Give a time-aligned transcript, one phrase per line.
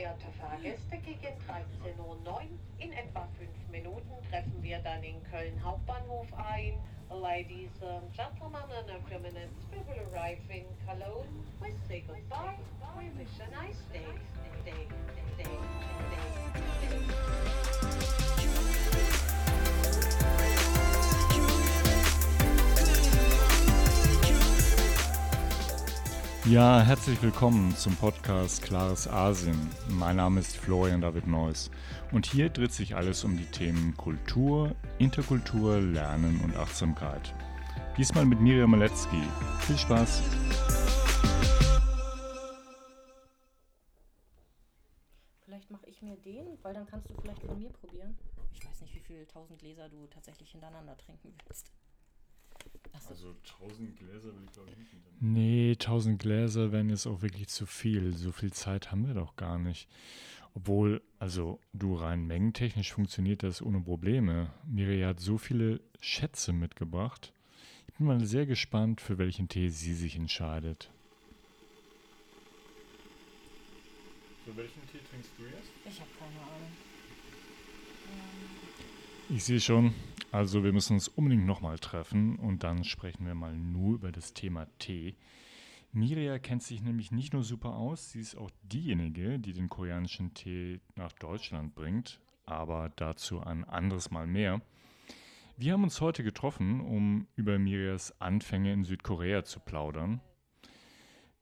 [0.00, 2.40] Verehrte Fahrgäste, gegen 13.09 Uhr
[2.78, 6.72] in etwa fünf Minuten treffen wir dann in Köln Hauptbahnhof ein.
[7.10, 11.44] Ladies and gentlemen and criminals, we will arrive in Cologne.
[11.60, 12.56] We say goodbye.
[12.96, 14.06] We wish a nice day.
[14.64, 14.88] day,
[15.36, 16.94] day, day,
[17.64, 17.69] day.
[26.46, 29.70] Ja, herzlich willkommen zum Podcast Klares Asien.
[29.90, 31.70] Mein Name ist Florian David Neuss
[32.12, 37.34] und hier dreht sich alles um die Themen Kultur, Interkultur, Lernen und Achtsamkeit.
[37.98, 39.22] Diesmal mit Miriam Maletzki.
[39.60, 40.22] Viel Spaß!
[45.44, 48.16] Vielleicht mache ich mir den, weil dann kannst du vielleicht von mir probieren.
[48.54, 51.70] Ich weiß nicht, wie viele tausend Gläser du tatsächlich hintereinander trinken willst.
[53.00, 53.10] Achso.
[53.10, 54.90] Also 1000 Gläser will ich glaube ich nicht.
[55.20, 58.16] Nee, 1000 Gläser wären jetzt auch wirklich zu viel.
[58.16, 59.88] So viel Zeit haben wir doch gar nicht.
[60.54, 64.52] Obwohl, also du rein mengentechnisch funktioniert das ohne Probleme.
[64.66, 67.32] Mireia hat so viele Schätze mitgebracht.
[67.86, 70.90] Ich bin mal sehr gespannt, für welchen Tee sie sich entscheidet.
[74.44, 75.70] Für welchen Tee trinkst du jetzt?
[75.84, 76.70] Ich habe keine Ahnung.
[79.28, 79.94] Ich sehe schon.
[80.32, 84.32] Also wir müssen uns unbedingt nochmal treffen und dann sprechen wir mal nur über das
[84.32, 85.16] Thema Tee.
[85.92, 90.32] Miria kennt sich nämlich nicht nur super aus, sie ist auch diejenige, die den koreanischen
[90.32, 94.60] Tee nach Deutschland bringt, aber dazu ein anderes Mal mehr.
[95.56, 100.20] Wir haben uns heute getroffen, um über Mirias Anfänge in Südkorea zu plaudern.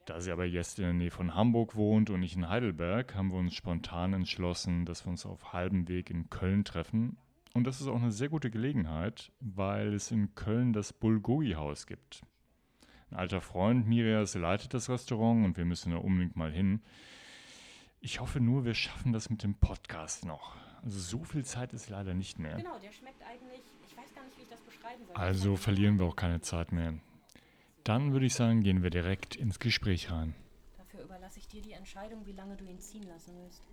[0.06, 3.30] Da sie aber jetzt in der Nähe von Hamburg wohnt und nicht in Heidelberg, haben
[3.30, 7.18] wir uns spontan entschlossen, dass wir uns auf halbem Weg in Köln treffen.
[7.58, 12.22] Und das ist auch eine sehr gute Gelegenheit, weil es in Köln das Bulgogi-Haus gibt.
[13.10, 16.82] Ein alter Freund Mirias leitet das Restaurant und wir müssen da unbedingt mal hin.
[18.00, 20.54] Ich hoffe nur, wir schaffen das mit dem Podcast noch.
[20.84, 22.58] Also so viel Zeit ist leider nicht mehr.
[22.58, 25.16] Genau, der schmeckt eigentlich, ich weiß gar nicht, wie ich das beschreiben soll.
[25.16, 26.94] Also verlieren wir auch keine Zeit mehr.
[27.82, 30.36] Dann würde ich sagen, gehen wir direkt ins Gespräch rein.
[30.76, 33.64] Dafür überlasse ich dir die Entscheidung, wie lange du ihn ziehen lassen willst.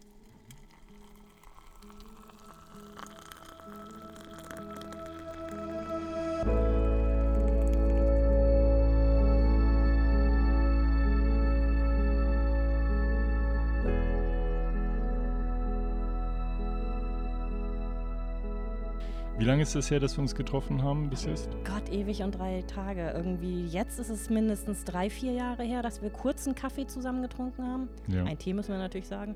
[19.37, 21.49] Wie lange ist es her, dass wir uns getroffen haben bis jetzt?
[21.65, 23.11] Gott, ewig und drei Tage.
[23.13, 27.21] Irgendwie, jetzt ist es mindestens drei, vier Jahre her, dass wir kurz einen Kaffee zusammen
[27.21, 27.89] getrunken haben.
[28.07, 28.23] Ja.
[28.23, 29.35] Ein Tee müssen wir natürlich sagen.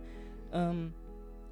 [0.54, 0.94] Ähm,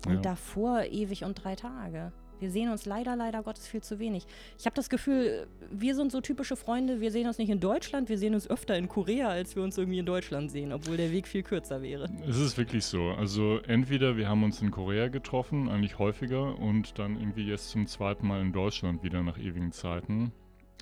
[0.06, 0.22] und Ja.
[0.22, 2.14] davor ewig und drei Tage.
[2.40, 4.26] Wir sehen uns leider, leider Gottes viel zu wenig.
[4.60, 8.10] Ich habe das Gefühl, wir sind so typische Freunde, wir sehen uns nicht in Deutschland,
[8.10, 11.12] wir sehen uns öfter in Korea, als wir uns irgendwie in Deutschland sehen, obwohl der
[11.12, 12.10] Weg viel kürzer wäre.
[12.28, 13.10] Es ist wirklich so.
[13.12, 17.88] Also entweder wir haben uns in Korea getroffen, eigentlich häufiger, und dann irgendwie jetzt zum
[17.88, 20.32] zweiten Mal in Deutschland wieder nach ewigen Zeiten.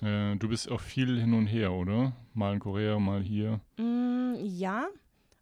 [0.02, 2.12] Äh, du bist auch viel hin und her, oder?
[2.34, 3.60] Mal in Korea, mal hier.
[3.78, 4.86] Mm, ja.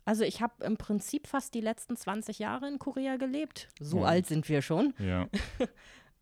[0.06, 3.68] Also ich habe im Prinzip fast die letzten 20 Jahre in Korea gelebt.
[3.80, 4.04] So Oh.
[4.04, 4.92] alt sind wir schon.
[4.98, 5.28] Ja.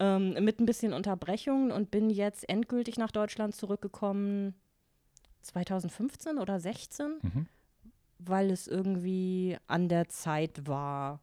[0.02, 4.54] ähm, mit ein bisschen Unterbrechungen und bin jetzt endgültig nach Deutschland zurückgekommen
[5.42, 7.46] 2015 oder 16, Mhm.
[8.18, 11.20] weil es irgendwie an der Zeit war.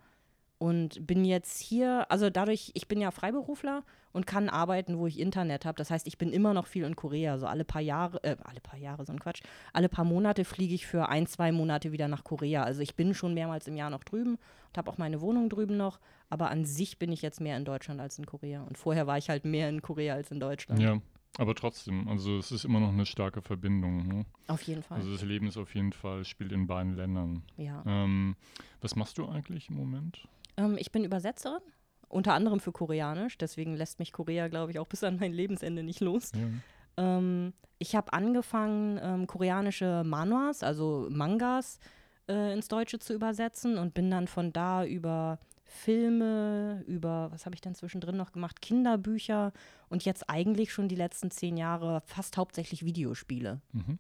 [0.62, 5.18] Und bin jetzt hier, also dadurch, ich bin ja Freiberufler und kann arbeiten, wo ich
[5.18, 5.78] Internet habe.
[5.78, 7.38] Das heißt, ich bin immer noch viel in Korea.
[7.38, 9.42] So alle paar Jahre, äh, alle paar Jahre, so ein Quatsch.
[9.72, 12.64] Alle paar Monate fliege ich für ein, zwei Monate wieder nach Korea.
[12.64, 14.32] Also ich bin schon mehrmals im Jahr noch drüben
[14.68, 16.02] und habe auch meine Wohnung drüben noch.
[16.30, 18.62] Aber an sich bin ich jetzt mehr in Deutschland als in Korea.
[18.64, 20.82] Und vorher war ich halt mehr in Korea als in Deutschland.
[20.82, 21.00] ja.
[21.38, 24.08] Aber trotzdem, also es ist immer noch eine starke Verbindung.
[24.08, 24.26] Ne?
[24.48, 24.98] Auf jeden Fall.
[24.98, 27.44] Also das Leben ist auf jeden Fall, spielt in beiden Ländern.
[27.56, 27.84] ja.
[27.86, 28.36] Ähm,
[28.82, 30.28] was machst du eigentlich im Moment?
[30.58, 31.62] Ähm, ich bin Übersetzerin,
[32.10, 33.38] unter anderem für Koreanisch.
[33.38, 36.32] Deswegen lässt mich Korea, glaube ich, auch bis an mein Lebensende nicht los.
[36.34, 37.18] Ja.
[37.18, 41.80] Ähm, ich habe angefangen, ähm, koreanische Manhwas, also Mangas,
[42.28, 47.56] äh, ins Deutsche zu übersetzen und bin dann von da über Filme, über, was habe
[47.56, 49.54] ich denn zwischendrin noch gemacht, Kinderbücher
[49.90, 53.62] und jetzt eigentlich schon die letzten zehn Jahre fast hauptsächlich Videospiele.
[53.72, 54.00] Mhm.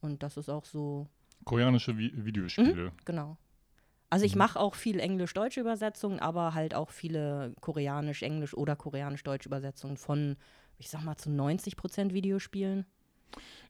[0.00, 1.06] Und das ist auch so,
[1.44, 2.92] Koreanische Vi Videospiele.
[3.04, 3.36] genau.
[4.10, 4.38] Also ich Mhm.
[4.38, 10.36] mache auch viel Englisch-Deutsche Übersetzungen, aber halt auch viele Koreanisch-Englisch oder Koreanisch-Deutsche Übersetzungen von,
[10.78, 12.86] ich sag mal, zu 90 Prozent Videospielen.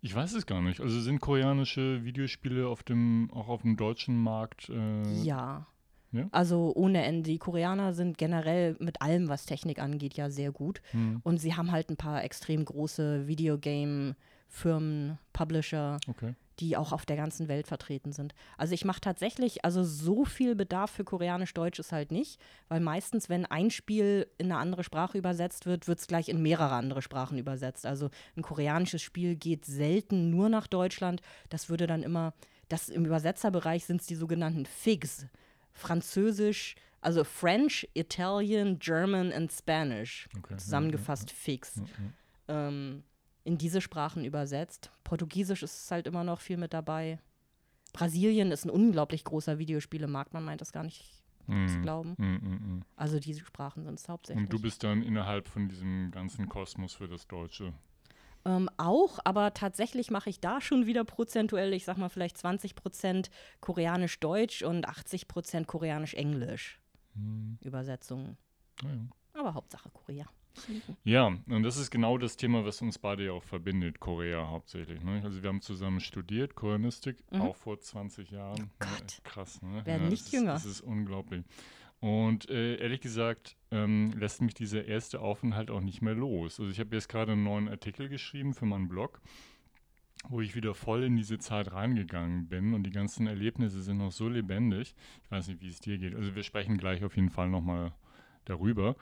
[0.01, 0.81] Ich weiß es gar nicht.
[0.81, 4.69] Also sind koreanische Videospiele auf dem, auch auf dem deutschen Markt?
[4.69, 5.67] Äh, Ja.
[6.13, 6.29] Ja?
[6.33, 7.31] Also ohne Ende.
[7.31, 10.81] Die Koreaner sind generell mit allem, was Technik angeht, ja sehr gut.
[10.93, 16.35] Hm, Und sie haben halt ein paar extrem große Videogame-Firmen, Publisher, okay.
[16.61, 18.35] die auch auf der ganzen Welt vertreten sind.
[18.57, 23.29] Also ich mache tatsächlich, also so viel Bedarf für Koreanisch-Deutsch ist halt nicht, weil meistens,
[23.29, 27.03] wenn ein Spiel in eine andere Sprache übersetzt wird, wird es gleich in mehrere andere
[27.03, 27.85] Sprachen übersetzt.
[27.87, 31.21] Also ein koreanisches Spiel geht selten nur nach Deutschland.
[31.51, 32.33] Das würde dann immer,
[32.69, 35.27] das im Übersetzerbereich sind es die sogenannten FIGs.
[35.79, 40.29] Französisch, also French, Italian, German und Spanish.
[40.37, 41.33] Okay, zusammengefasst.
[41.47, 41.55] Ja,
[42.49, 42.69] ja.
[42.69, 43.05] Ähm,
[43.45, 44.91] in diese Sprachen übersetzt.
[45.05, 47.19] Portugiesisch ist halt immer noch viel mit dabei.
[47.93, 51.03] Brasilien ist ein unglaublich großer Videospielemarkt, man meint das gar nicht
[51.47, 51.83] zu Mhm.
[51.83, 52.15] glauben.
[52.19, 52.83] Mhm, mhm.
[52.97, 54.45] Also diese Sprachen sind es hauptsächlich.
[54.45, 57.73] Und du bist dann innerhalb von diesem ganzen Kosmos für das Deutsche.
[58.45, 62.75] Ähm, auch, aber tatsächlich mache ich da schon wieder prozentuell, ich sag mal vielleicht 20
[62.75, 63.31] Prozent
[63.61, 66.81] Koreanisch-Deutsch und 80 Prozent Koreanisch-Englisch
[67.15, 67.59] Mhm.
[67.63, 68.37] Übersetzungen.
[68.83, 69.41] Ja, ja.
[69.41, 70.27] Aber Hauptsache Korea.
[71.05, 75.03] Ja, und das ist genau das Thema, was uns beide ja auch verbindet, Korea hauptsächlich.
[75.05, 75.21] Ne?
[75.25, 77.43] Also wir haben zusammen studiert, Koreanistik, Mhm.
[77.43, 78.65] auch vor 20 Jahren.
[78.65, 79.13] Oh Gott.
[79.25, 79.85] Ja, krass, ne?
[79.87, 80.53] Werden nicht es ist, jünger.
[80.55, 81.45] Das ist unglaublich.
[82.01, 86.61] Und äh, ehrlich gesagt ähm, lässt mich dieser erste Aufenthalt auch nicht mehr los.
[86.61, 89.21] Also ich habe jetzt gerade einen neuen Artikel geschrieben für meinen Blog,
[90.29, 94.13] wo ich wieder voll in diese Zeit reingegangen bin und die ganzen Erlebnisse sind noch
[94.13, 94.95] so lebendig.
[95.25, 96.15] Ich weiß nicht, wie es dir geht.
[96.15, 97.93] Also wir sprechen gleich auf jeden Fall nochmal
[98.45, 98.95] darüber.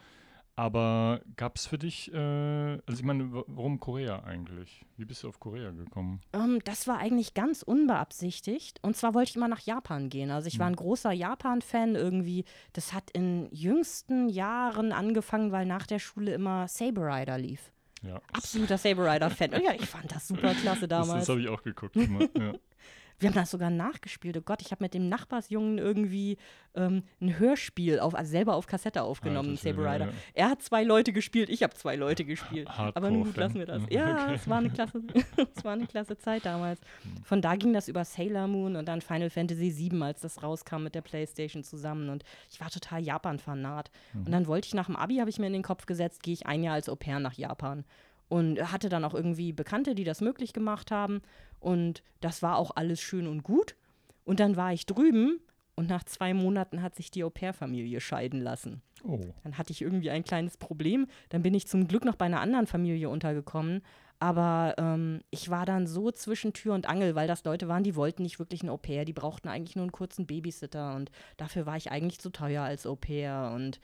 [0.58, 4.84] Aber gab es für dich, äh, also ich meine, wa- warum Korea eigentlich?
[4.96, 6.22] Wie bist du auf Korea gekommen?
[6.32, 8.78] Ähm, das war eigentlich ganz unbeabsichtigt.
[8.82, 10.30] Und zwar wollte ich immer nach Japan gehen.
[10.30, 12.44] Also ich war ein großer Japan-Fan irgendwie.
[12.72, 17.70] Das hat in jüngsten Jahren angefangen, weil nach der Schule immer Saber Rider lief.
[18.02, 19.50] Ja, Absoluter Saber Rider-Fan.
[19.62, 21.26] Ja, ich fand das super klasse das, damals.
[21.26, 21.96] das habe ich auch geguckt.
[21.96, 22.22] Immer.
[22.38, 22.52] Ja.
[23.18, 24.36] Wir haben das sogar nachgespielt.
[24.36, 26.36] Oh Gott, ich habe mit dem Nachbarsjungen irgendwie
[26.74, 30.06] ähm, ein Hörspiel auf, also selber auf Kassette aufgenommen, Alter Saber Rider.
[30.06, 30.12] ja.
[30.34, 32.68] Er hat zwei Leute gespielt, ich habe zwei Leute gespielt.
[32.68, 33.82] Aber nun gut, lassen wir das.
[33.90, 34.34] Ja, okay.
[34.34, 35.02] es war eine klasse,
[35.56, 36.80] es war eine klasse Zeit damals.
[37.24, 40.82] Von da ging das über Sailor Moon und dann Final Fantasy VII, als das rauskam
[40.82, 42.10] mit der Playstation zusammen.
[42.10, 43.90] Und ich war total Japan-Fanat.
[44.14, 46.34] Und dann wollte ich nach dem Abi, habe ich mir in den Kopf gesetzt, gehe
[46.34, 47.84] ich ein Jahr als Au pair nach Japan.
[48.28, 51.22] Und hatte dann auch irgendwie Bekannte, die das möglich gemacht haben.
[51.60, 53.76] Und das war auch alles schön und gut.
[54.24, 55.40] Und dann war ich drüben
[55.76, 58.82] und nach zwei Monaten hat sich die Au-pair-Familie scheiden lassen.
[59.04, 61.06] Oh, Dann hatte ich irgendwie ein kleines Problem.
[61.28, 63.82] Dann bin ich zum Glück noch bei einer anderen Familie untergekommen.
[64.18, 67.94] Aber ähm, ich war dann so zwischen Tür und Angel, weil das Leute waren, die
[67.94, 69.04] wollten nicht wirklich ein Au-pair.
[69.04, 70.96] Die brauchten eigentlich nur einen kurzen Babysitter.
[70.96, 73.52] Und dafür war ich eigentlich zu teuer als Au-pair.
[73.54, 73.78] Und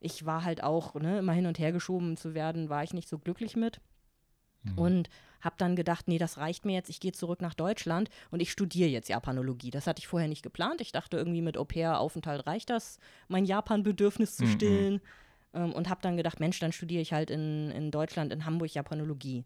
[0.00, 3.08] ich war halt auch, ne, immer hin und her geschoben zu werden, war ich nicht
[3.08, 3.80] so glücklich mit.
[4.74, 5.08] Und
[5.46, 8.50] habe dann gedacht, nee, das reicht mir jetzt, ich gehe zurück nach Deutschland und ich
[8.52, 9.70] studiere jetzt Japanologie.
[9.70, 10.82] Das hatte ich vorher nicht geplant.
[10.82, 12.98] Ich dachte irgendwie mit Au-pair-Aufenthalt reicht das,
[13.28, 14.48] mein Japan-Bedürfnis zu Mhm.
[14.50, 15.00] stillen.
[15.54, 18.74] Ähm, und habe dann gedacht, Mensch, dann studiere ich halt in, in Deutschland, in Hamburg
[18.74, 19.44] Japanologie.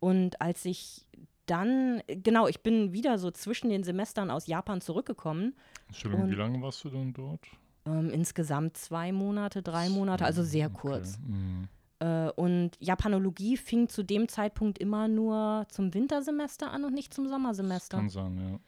[0.00, 1.04] Und als ich
[1.46, 5.54] dann, genau, ich bin wieder so zwischen den Semestern aus Japan zurückgekommen.
[5.88, 7.40] Entschuldigung, Und- wie lange warst du dann dort?
[7.84, 11.18] Ähm, insgesamt zwei Monate, drei Monate, also sehr Okay, kurz.
[11.18, 11.68] mhm.
[12.02, 17.28] Äh, und Japanologie fing zu dem Zeitpunkt immer nur zum Wintersemester an und nicht zum
[17.28, 17.98] Sommersemester.
[17.98, 18.58] Kann sein, ja.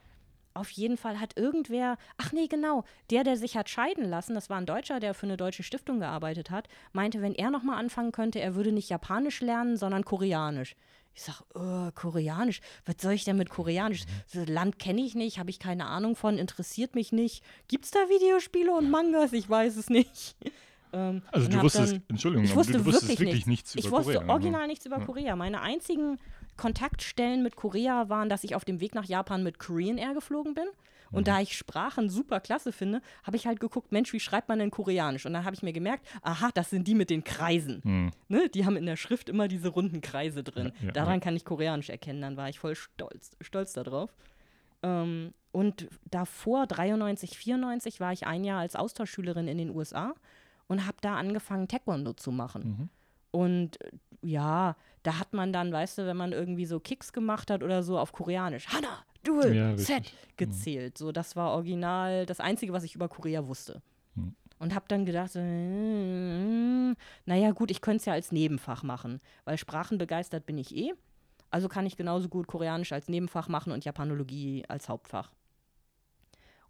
[0.56, 4.50] Auf jeden Fall hat irgendwer, ach nee, genau, der, der sich hat scheiden lassen, das
[4.50, 8.12] war ein Deutscher, der für eine deutsche Stiftung gearbeitet hat, meinte, wenn er nochmal anfangen
[8.12, 10.76] könnte, er würde nicht Japanisch lernen, sondern Koreanisch.
[11.12, 14.04] Ich sag, oh, Koreanisch, was soll ich denn mit Koreanisch?
[14.32, 17.42] Das Land kenne ich nicht, habe ich keine Ahnung von, interessiert mich nicht.
[17.66, 19.32] Gibt es da Videospiele und Mangas?
[19.32, 20.36] Ich weiß es nicht.
[20.94, 23.86] Ähm, Also du wusstest, dann- Entschuldigung, ich wusste du, du wusstest wirklich, wirklich nichts, ich
[23.86, 24.26] über wusste Korea.
[24.26, 24.32] ne?
[24.32, 25.04] original nichts über Ja.
[25.04, 25.36] Korea.
[25.36, 26.18] Meine einzigen
[26.56, 30.54] Kontaktstellen mit Korea waren, dass ich auf dem Weg nach Japan mit Korean Air geflogen
[30.54, 30.64] bin.
[31.10, 31.24] Und Mhm.
[31.24, 34.70] da ich Sprachen super klasse finde, habe ich halt geguckt, Mensch, wie schreibt man denn
[34.70, 35.26] Koreanisch?
[35.26, 37.82] Und dann habe ich mir gemerkt, aha, das sind die mit den Kreisen.
[37.84, 38.10] Hm.
[38.28, 38.48] Ne?
[38.48, 40.72] Die haben in der Schrift immer diese runden Kreise drin.
[40.80, 42.20] Ja, ja, Daran kann ich Koreanisch erkennen.
[42.22, 44.14] Dann war ich voll stolz, stolz darauf.
[44.82, 50.14] Ähm, und davor, 93, 94, war ich ein Jahr als Austauschschülerin in den USA
[50.66, 52.62] und habe da angefangen, Taekwondo zu machen.
[52.64, 52.88] Mhm.
[53.30, 53.90] Und äh,
[54.22, 57.82] ja, da hat man dann, weißt du, wenn man irgendwie so Kicks gemacht hat oder
[57.82, 59.76] so auf Koreanisch, Hana, Duel, Ja.
[59.76, 60.96] Set, gezählt.
[60.98, 63.82] So, das war original das Einzige, was ich über Korea wusste.
[64.14, 64.34] Hm.
[64.58, 66.94] Und habe dann gedacht, äh,
[67.26, 70.92] naja gut, ich könnte es ja als Nebenfach machen, weil sprachenbegeistert bin ich eh.
[71.50, 75.32] Also kann ich genauso gut Koreanisch als Nebenfach machen und Japanologie als Hauptfach.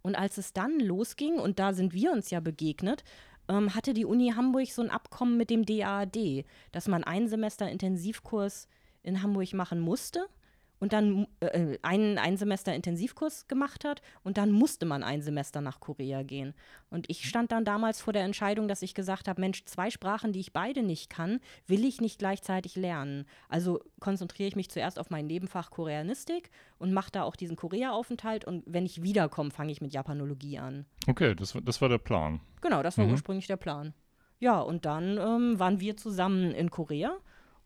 [0.01, 3.03] Und als es dann losging, und da sind wir uns ja begegnet,
[3.47, 7.69] ähm, hatte die Uni Hamburg so ein Abkommen mit dem DAAD, dass man einen Semester
[7.69, 8.67] Intensivkurs
[9.03, 10.27] in Hamburg machen musste
[10.79, 15.61] und dann äh, ein, ein Semester Intensivkurs gemacht hat und dann musste man ein Semester
[15.61, 16.53] nach Korea gehen.
[16.89, 20.33] Und ich stand dann damals vor der Entscheidung, dass ich gesagt habe, Mensch, zwei Sprachen,
[20.33, 23.25] die ich beide nicht kann, will ich nicht gleichzeitig lernen.
[23.49, 28.45] Also konzentriere ich mich zuerst auf mein Nebenfach Koreanistik und mache da auch diesen Korea-Aufenthalt
[28.45, 30.85] und wenn ich wiederkomme, fange ich mit Japanologie an.
[31.07, 32.41] Okay, das, das war der Plan.
[32.61, 33.11] Genau, das war mhm.
[33.11, 33.93] ursprünglich der Plan.
[34.39, 37.17] Ja, und dann ähm, waren wir zusammen in Korea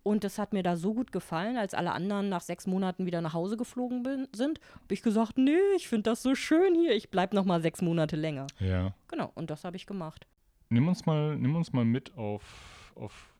[0.03, 3.21] und das hat mir da so gut gefallen, als alle anderen nach sechs Monaten wieder
[3.21, 6.95] nach Hause geflogen bin, sind, habe ich gesagt, nee, ich finde das so schön hier,
[6.95, 8.47] ich bleibe noch mal sechs Monate länger.
[8.59, 8.93] Ja.
[9.07, 10.25] Genau, und das habe ich gemacht.
[10.69, 13.33] Nimm uns mal, nimm uns mal mit auf, auf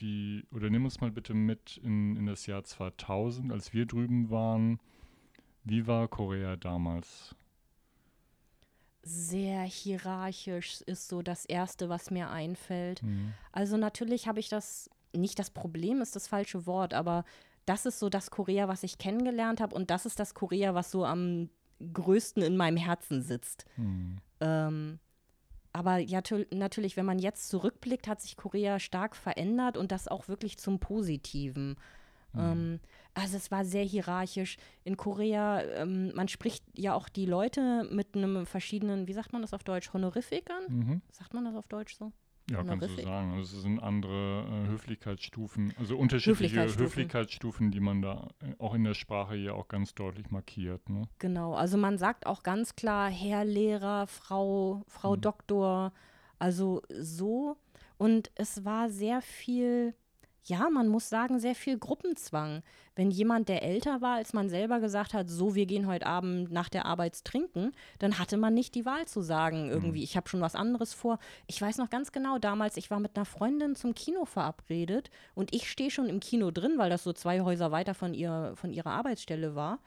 [0.00, 4.30] die, oder nimm uns mal bitte mit in, in das Jahr 2000, als wir drüben
[4.30, 4.78] waren.
[5.64, 7.34] Wie war Korea damals?
[9.02, 13.02] Sehr hierarchisch ist so das Erste, was mir einfällt.
[13.02, 13.32] Mhm.
[13.52, 17.24] Also natürlich habe ich das nicht das Problem ist das falsche Wort, aber
[17.66, 20.90] das ist so das Korea, was ich kennengelernt habe und das ist das Korea, was
[20.90, 21.50] so am
[21.92, 23.66] größten in meinem Herzen sitzt.
[23.76, 24.18] Hm.
[24.40, 24.98] Ähm,
[25.72, 26.20] aber ja,
[26.52, 30.80] natürlich, wenn man jetzt zurückblickt, hat sich Korea stark verändert und das auch wirklich zum
[30.80, 31.76] Positiven.
[32.32, 32.40] Mhm.
[32.40, 32.80] Ähm,
[33.14, 34.56] also es war sehr hierarchisch.
[34.84, 39.42] In Korea, ähm, man spricht ja auch die Leute mit einem verschiedenen, wie sagt man
[39.42, 40.64] das auf Deutsch, Honorific an?
[40.68, 41.02] Mhm.
[41.10, 42.12] Sagt man das auf Deutsch so?
[42.50, 43.32] Ja, kannst du sagen.
[43.32, 46.86] Also es sind andere äh, Höflichkeitsstufen, also unterschiedliche Höflichkeitsstufen.
[46.86, 47.70] Höflichkeitsstufen.
[47.70, 50.88] die man da äh, auch in der Sprache ja auch ganz deutlich markiert.
[50.88, 51.02] Ne?
[51.18, 55.20] Genau, also man sagt auch ganz klar Herr Lehrer, Frau, Frau mhm.
[55.20, 55.92] Doktor,
[56.38, 57.56] also so.
[57.98, 59.94] Und es war sehr viel
[60.44, 62.62] ja, man muss sagen, sehr viel Gruppenzwang.
[62.94, 66.50] Wenn jemand, der älter war als man selber, gesagt hat, so, wir gehen heute Abend
[66.50, 70.04] nach der Arbeit trinken, dann hatte man nicht die Wahl zu sagen, irgendwie, mhm.
[70.04, 71.18] ich habe schon was anderes vor.
[71.46, 75.54] Ich weiß noch ganz genau, damals, ich war mit einer Freundin zum Kino verabredet und
[75.54, 78.72] ich stehe schon im Kino drin, weil das so zwei Häuser weiter von, ihr, von
[78.72, 79.78] ihrer Arbeitsstelle war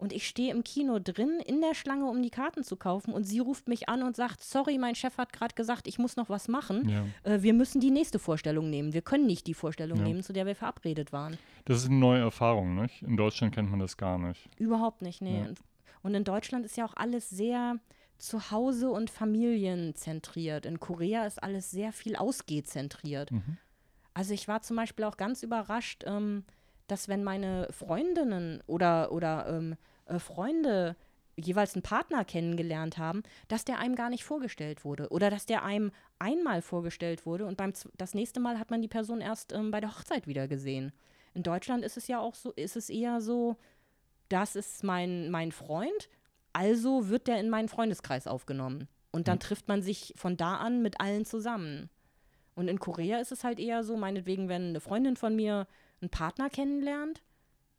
[0.00, 3.24] und ich stehe im Kino drin in der Schlange, um die Karten zu kaufen und
[3.24, 6.30] sie ruft mich an und sagt, sorry, mein Chef hat gerade gesagt, ich muss noch
[6.30, 6.88] was machen.
[6.88, 7.04] Ja.
[7.22, 8.94] Äh, wir müssen die nächste Vorstellung nehmen.
[8.94, 10.04] Wir können nicht die Vorstellung ja.
[10.04, 11.36] nehmen, zu der wir verabredet waren.
[11.66, 13.02] Das ist eine neue Erfahrung, nicht?
[13.02, 14.48] In Deutschland kennt man das gar nicht.
[14.58, 15.40] Überhaupt nicht, nee.
[15.40, 15.48] Ja.
[16.02, 17.78] Und in Deutschland ist ja auch alles sehr
[18.16, 20.64] zu Hause und familienzentriert.
[20.64, 23.30] In Korea ist alles sehr viel ausgehzentriert.
[23.30, 23.58] Mhm.
[24.14, 26.44] Also ich war zum Beispiel auch ganz überrascht, ähm,
[26.90, 30.96] dass wenn meine Freundinnen oder, oder ähm, äh, Freunde
[31.36, 35.64] jeweils einen Partner kennengelernt haben, dass der einem gar nicht vorgestellt wurde oder dass der
[35.64, 39.70] einem einmal vorgestellt wurde und beim das nächste Mal hat man die Person erst ähm,
[39.70, 40.92] bei der Hochzeit wieder gesehen.
[41.34, 43.56] In Deutschland ist es ja auch so, ist es eher so,
[44.28, 46.08] das ist mein, mein Freund,
[46.52, 48.88] also wird der in meinen Freundeskreis aufgenommen.
[49.12, 49.40] Und dann mhm.
[49.40, 51.88] trifft man sich von da an mit allen zusammen.
[52.54, 55.66] Und in Korea ist es halt eher so, meinetwegen, wenn eine Freundin von mir
[56.00, 57.22] einen Partner kennenlernt,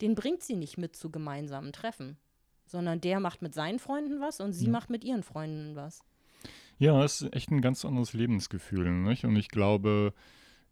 [0.01, 2.18] den bringt sie nicht mit zu gemeinsamen Treffen,
[2.66, 4.72] sondern der macht mit seinen Freunden was und sie ja.
[4.72, 6.04] macht mit ihren Freunden was.
[6.78, 8.90] Ja, es ist echt ein ganz anderes Lebensgefühl.
[8.90, 9.24] Nicht?
[9.24, 10.13] Und ich glaube,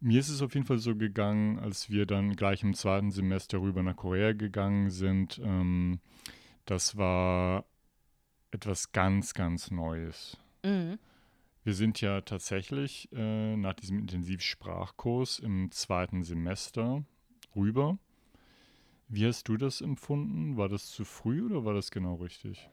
[0.00, 3.60] mir ist es auf jeden Fall so gegangen, als wir dann gleich im zweiten Semester
[3.60, 5.40] rüber nach Korea gegangen sind.
[5.44, 6.00] Ähm,
[6.64, 7.64] das war
[8.50, 10.36] etwas ganz, ganz Neues.
[10.64, 10.98] Mhm.
[11.62, 17.04] Wir sind ja tatsächlich äh, nach diesem Intensivsprachkurs im zweiten Semester
[17.56, 17.98] rüber.
[19.08, 20.56] Wie hast du das empfunden?
[20.56, 22.68] War das zu früh oder war das genau richtig?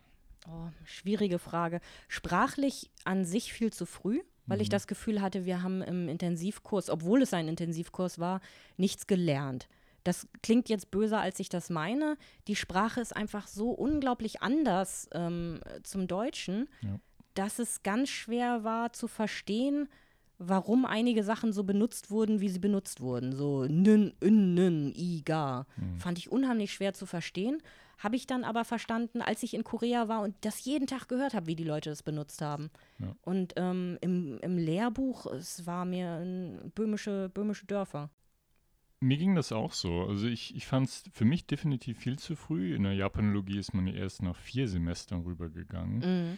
[0.48, 1.82] Oh, schwierige Frage.
[2.08, 4.62] Sprachlich an sich viel zu früh, weil mhm.
[4.62, 8.40] ich das Gefühl hatte, wir haben im Intensivkurs, obwohl es ein Intensivkurs war,
[8.78, 9.68] nichts gelernt.
[10.04, 12.18] Das klingt jetzt böser, als ich das meine.
[12.48, 16.98] Die Sprache ist einfach so unglaublich anders ähm, zum Deutschen, ja.
[17.34, 19.90] dass es ganz schwer war zu verstehen,
[20.38, 23.34] warum einige Sachen so benutzt wurden, wie sie benutzt wurden.
[23.34, 25.66] So nün, ün, nün, i, ga.
[25.78, 26.00] Mhm.
[26.00, 27.62] Fand ich unheimlich schwer zu verstehen.
[27.98, 31.34] Habe ich dann aber verstanden, als ich in Korea war und das jeden Tag gehört
[31.34, 32.70] habe, wie die Leute das benutzt haben.
[33.00, 33.16] Ja.
[33.24, 38.12] Und ähm, im, im Lehrbuch, es war mir ein böhmische, böhmische Dörfer.
[39.00, 40.04] Mir ging das auch so.
[40.04, 42.76] Also ich, ich fand es für mich definitiv viel zu früh.
[42.76, 46.00] In der Japanologie ist man ja erst nach vier Semestern rübergegangen.
[46.00, 46.38] Mhm.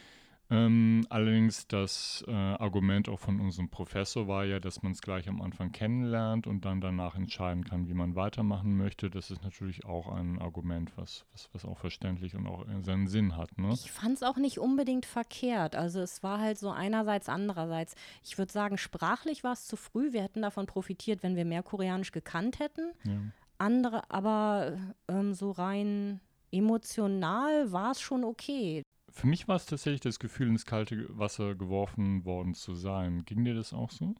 [0.50, 5.28] Ähm, allerdings das äh, Argument auch von unserem Professor war ja, dass man es gleich
[5.28, 9.10] am Anfang kennenlernt und dann danach entscheiden kann, wie man weitermachen möchte.
[9.10, 13.36] Das ist natürlich auch ein Argument, was, was, was auch verständlich und auch seinen Sinn
[13.36, 13.56] hat.
[13.58, 13.72] Ne?
[13.74, 15.76] Ich fand es auch nicht unbedingt verkehrt.
[15.76, 17.94] Also es war halt so einerseits, andererseits.
[18.24, 20.12] Ich würde sagen, sprachlich war es zu früh.
[20.12, 22.92] Wir hätten davon profitiert, wenn wir mehr Koreanisch gekannt hätten.
[23.04, 23.20] Ja.
[23.58, 28.82] Andere, aber ähm, so rein emotional war es schon okay.
[29.12, 33.24] Für mich war es tatsächlich das Gefühl, ins kalte Wasser geworfen worden zu sein.
[33.26, 34.14] Ging dir das auch so?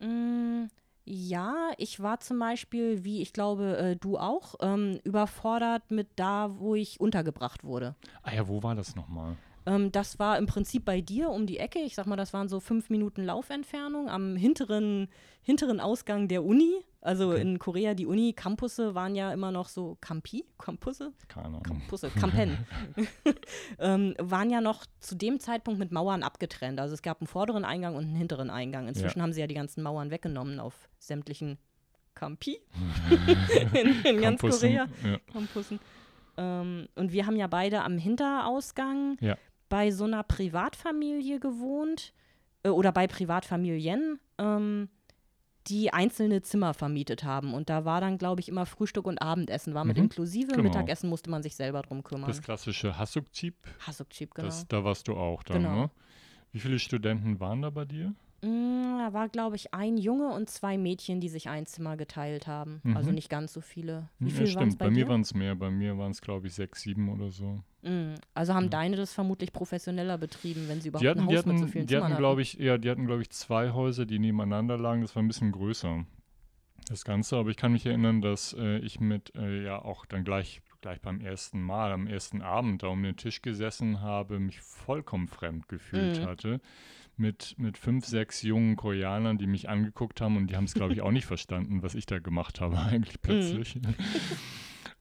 [0.00, 0.68] Mm,
[1.04, 6.58] Ja, ich war zum Beispiel, wie ich glaube, äh, du auch, ähm, überfordert mit da,
[6.60, 7.96] wo ich untergebracht wurde.
[8.22, 9.36] Ah ja, wo war das nochmal?
[9.66, 11.78] Ähm, das war im Prinzip bei dir um die Ecke.
[11.80, 15.08] Ich sag mal, das waren so fünf Minuten Laufentfernung am hinteren,
[15.42, 16.84] hinteren Ausgang der Uni.
[17.00, 17.40] Also Okay.
[17.42, 21.12] in Korea, die Uni-Campusse waren ja immer noch so Campi, Campusse?
[21.28, 21.62] Keine Ahnung.
[21.62, 22.56] Campusse, Campen.
[23.78, 26.78] ähm, waren ja noch zu dem Zeitpunkt mit Mauern abgetrennt.
[26.80, 28.86] Also es gab einen vorderen Eingang und einen hinteren Eingang.
[28.88, 31.58] Inzwischen haben sie ja die ganzen Mauern weggenommen auf sämtlichen
[32.14, 32.60] Campi
[33.74, 34.86] in, in ganz Korea.
[35.04, 35.18] Ja.
[35.32, 35.80] Campussen.
[36.36, 39.36] Ähm, und wir haben ja beide am Hinterausgang Ja.
[39.72, 42.12] Bei so einer Privatfamilie gewohnt
[42.62, 44.90] äh, oder bei Privatfamilien, ähm,
[45.68, 47.54] die einzelne Zimmer vermietet haben.
[47.54, 50.48] Und da war dann, glaube ich, immer Frühstück und Abendessen, war mit Mhm, inklusive.
[50.52, 50.64] genau.
[50.64, 52.28] Mittagessen musste man sich selber drum kümmern.
[52.28, 53.54] Das klassische Hasuk-Jeep,
[53.86, 54.48] Hasuk-Chip, genau.
[54.48, 55.74] das, da warst du auch dann, Genau.
[55.82, 55.90] ne?
[56.52, 58.12] Wie viele Studenten waren da bei dir?
[58.44, 62.46] Mm, da war, glaube ich, ein Junge und zwei Mädchen, die sich ein Zimmer geteilt
[62.46, 62.80] haben.
[62.82, 62.96] Mhm.
[62.96, 64.08] Also nicht ganz so viele.
[64.18, 64.78] Wie ja, viele stimmt.
[64.78, 65.54] bei, Bei, mir waren es mehr.
[65.54, 67.60] Bei mir waren es, glaube ich, sechs, sieben oder so.
[67.82, 68.70] Mm, Also haben Ja.
[68.70, 71.62] deine das vermutlich professioneller betrieben, wenn sie überhaupt Die hatten, ein die Haus mit so
[71.64, 72.20] hatten, vielen die Zimmern hatten hatten.
[72.20, 75.02] glaube ich, ja, die hatten, glaube ich, zwei Häuser, die nebeneinander lagen.
[75.02, 76.04] Das war ein bisschen größer,
[76.88, 77.36] das Ganze.
[77.36, 81.00] Aber ich kann mich erinnern, dass äh, ich mit, äh, ja, auch dann gleich, gleich
[81.00, 85.68] beim ersten Mal, am ersten Abend da um den Tisch gesessen habe, mich vollkommen fremd
[85.68, 86.26] gefühlt Mhm.
[86.26, 86.60] hatte.
[87.16, 90.94] Mit, mit fünf, sechs jungen Koreanern, die mich angeguckt haben und die haben es, glaube
[90.94, 93.78] ich, auch nicht verstanden, was ich da gemacht habe, eigentlich plötzlich.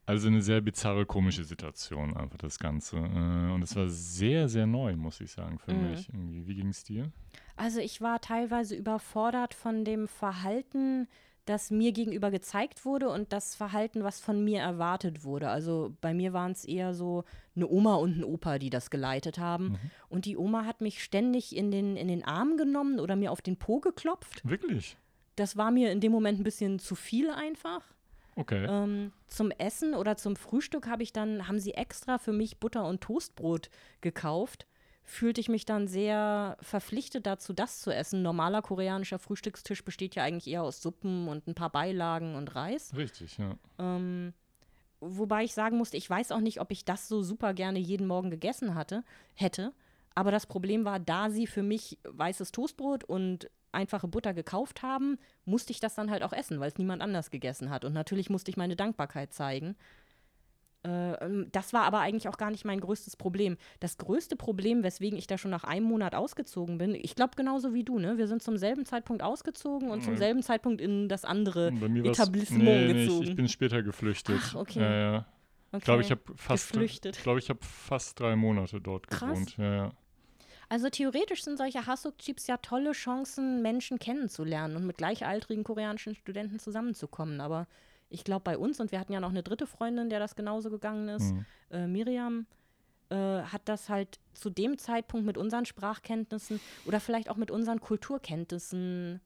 [0.06, 2.98] Also eine sehr bizarre, komische Situation, einfach das Ganze.
[2.98, 5.89] Äh, Und es war sehr, sehr neu, muss ich sagen, für Mhm.
[5.91, 6.10] mich.
[6.10, 6.48] Irgendwie.
[6.48, 7.12] Wie ging es dir?
[7.56, 11.08] Also ich war teilweise überfordert von dem Verhalten,
[11.45, 15.50] das mir gegenüber gezeigt wurde und das Verhalten, was von mir erwartet wurde.
[15.50, 17.24] Also bei mir waren es eher so
[17.55, 19.69] eine Oma und ein Opa, die das geleitet haben.
[19.69, 19.79] Mhm.
[20.10, 23.41] Und die Oma hat mich ständig in den, in den Arm genommen oder mir auf
[23.41, 24.48] den Po geklopft.
[24.48, 24.98] Wirklich?
[25.36, 27.81] Das war mir in dem Moment ein bisschen zu viel einfach.
[28.36, 28.65] Okay.
[28.69, 32.86] Ähm, zum Essen oder zum Frühstück habe ich dann, haben sie extra für mich Butter
[32.86, 33.69] und Toastbrot
[34.01, 34.67] gekauft.
[35.03, 38.22] Fühlte ich mich dann sehr verpflichtet dazu, das zu essen.
[38.22, 42.96] Normaler koreanischer Frühstückstisch besteht ja eigentlich eher aus Suppen und ein paar Beilagen und Reis.
[42.96, 43.55] Richtig, ja.
[43.79, 44.34] Ähm,
[45.00, 48.08] wobei ich sagen musste, ich weiß auch nicht, ob ich das so super gerne jeden
[48.08, 49.03] Morgen gegessen hatte,
[49.34, 49.74] hätte.
[50.13, 55.17] Aber das Problem war, da sie für mich weißes Toastbrot und einfache Butter gekauft haben,
[55.45, 57.86] musste ich das dann halt auch essen, weil es niemand anders gegessen hat.
[57.86, 59.75] Und natürlich musste ich meine Dankbarkeit zeigen.
[60.84, 63.58] Äh, ähm, das war aber eigentlich auch gar nicht mein größtes Problem.
[63.80, 67.74] Das größte Problem, weswegen ich da schon nach einem Monat ausgezogen bin, ich glaube genauso
[67.74, 68.17] wie du, ne?
[68.17, 70.17] Wir sind zum selben Zeitpunkt ausgezogen und zum Mhm.
[70.17, 73.28] selben Zeitpunkt in das andere Bei mir war's- Etablissement nee, nee, ich, gezogen.
[73.28, 74.39] ich bin später geflüchtet.
[74.44, 74.80] Ach, okay.
[74.80, 75.17] Ja, ja.
[75.74, 75.78] Okay.
[75.78, 79.30] Ich glaube, ich habe fast, ich ich habe fast drei Monate dort Krass.
[79.30, 79.58] gewohnt.
[79.58, 79.89] Ja, ja.
[80.67, 86.60] Also theoretisch sind solche Hasuk-Chips ja tolle Chancen, Menschen kennenzulernen und mit gleichaltrigen koreanischen Studenten
[86.60, 87.39] zusammenzukommen.
[87.39, 87.67] Aber
[88.12, 90.69] ich glaube bei uns, und wir hatten ja noch eine dritte Freundin, der das genauso
[90.69, 91.45] gegangen ist, Mhm.
[91.71, 92.45] äh, Miriam,
[93.10, 97.80] äh, hat das halt zu dem Zeitpunkt mit unseren Sprachkenntnissen oder vielleicht auch mit unseren
[97.82, 99.21] Kulturkenntnissen,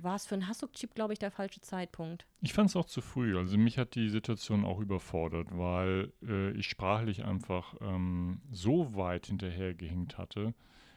[0.00, 2.26] war es für einen Hasuk-Chip, glaube ich, der falsche Zeitpunkt.
[2.42, 3.36] Ich fand es auch zu früh.
[3.38, 9.26] Also mich hat die Situation auch überfordert, weil äh, ich sprachlich einfach ähm, so weit
[9.26, 10.52] hinterhergehinkt hatte,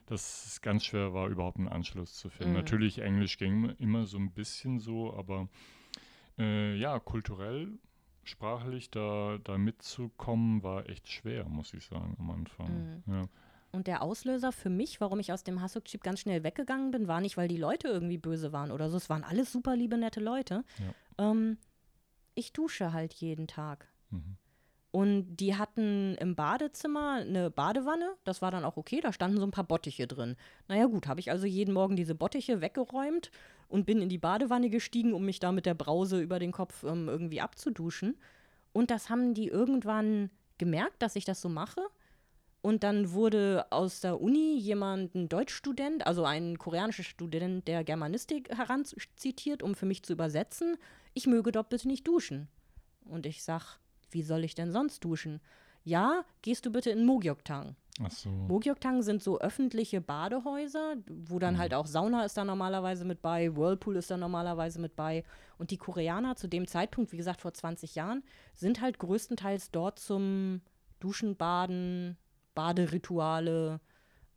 [0.06, 2.52] dass es ganz schwer war, überhaupt einen Anschluss zu finden.
[2.54, 2.58] Mhm.
[2.60, 5.48] Natürlich, Englisch ging immer so ein bisschen so, aber
[6.40, 7.78] äh, ja, kulturell,
[8.24, 13.02] sprachlich da, da mitzukommen, war echt schwer, muss ich sagen, am Anfang.
[13.06, 13.14] Mhm.
[13.14, 13.30] Ja.
[13.72, 17.22] Und der Auslöser für mich, warum ich aus dem Hasuk-Chip ganz schnell weggegangen bin, war
[17.22, 18.98] nicht, weil die Leute irgendwie böse waren oder so.
[18.98, 20.64] Es waren alles super liebe, nette Leute.
[21.20, 21.58] Ähm,
[22.34, 23.88] ich dusche halt jeden Tag.
[24.10, 24.38] Mhm.
[24.92, 28.16] Und die hatten im Badezimmer eine Badewanne.
[28.24, 29.02] Das war dann auch okay.
[29.02, 30.36] Da standen so ein paar Bottiche drin.
[30.68, 33.30] Naja, gut, habe ich also jeden Morgen diese Bottiche weggeräumt
[33.70, 36.84] und bin in die Badewanne gestiegen, um mich da mit der Brause über den Kopf
[36.84, 38.18] ähm, irgendwie abzuduschen.
[38.74, 41.82] Und das haben die irgendwann gemerkt, dass ich das so mache.
[42.62, 48.50] Und dann wurde aus der Uni jemand, ein Deutschstudent, also ein koreanischer Student der Germanistik
[48.50, 50.76] heranzitiert, um für mich zu übersetzen,
[51.14, 52.50] ich möge dort bitte nicht duschen.
[53.06, 53.80] Und ich sag,
[54.12, 55.40] wie soll ich denn sonst duschen?
[55.84, 57.76] Ja, gehst du bitte in Mogyoktang.
[58.02, 58.30] Ach so.
[58.30, 63.56] Mogyoktang sind so öffentliche Badehäuser, wo dann halt auch Sauna ist da normalerweise mit bei,
[63.56, 65.24] Whirlpool ist da normalerweise mit bei.
[65.58, 68.24] Und die Koreaner zu dem Zeitpunkt, wie gesagt vor 20 Jahren,
[68.56, 70.62] sind halt größtenteils dort zum
[71.00, 72.18] Duschen, Baden,
[72.56, 73.82] Baderituale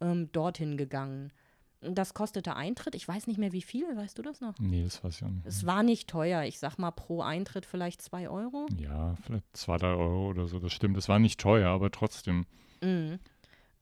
[0.01, 1.33] ähm, dorthin gegangen.
[1.81, 4.55] Das kostete Eintritt, ich weiß nicht mehr wie viel, weißt du das noch?
[4.61, 5.47] Nee, das weiß ich auch nicht.
[5.47, 8.67] Es war nicht teuer, ich sag mal pro Eintritt vielleicht zwei Euro.
[8.77, 10.97] Ja, vielleicht zwei, drei Euro oder so, das stimmt.
[10.97, 12.47] Das war nicht teuer, aber trotzdem.
[12.83, 13.19] Mhm.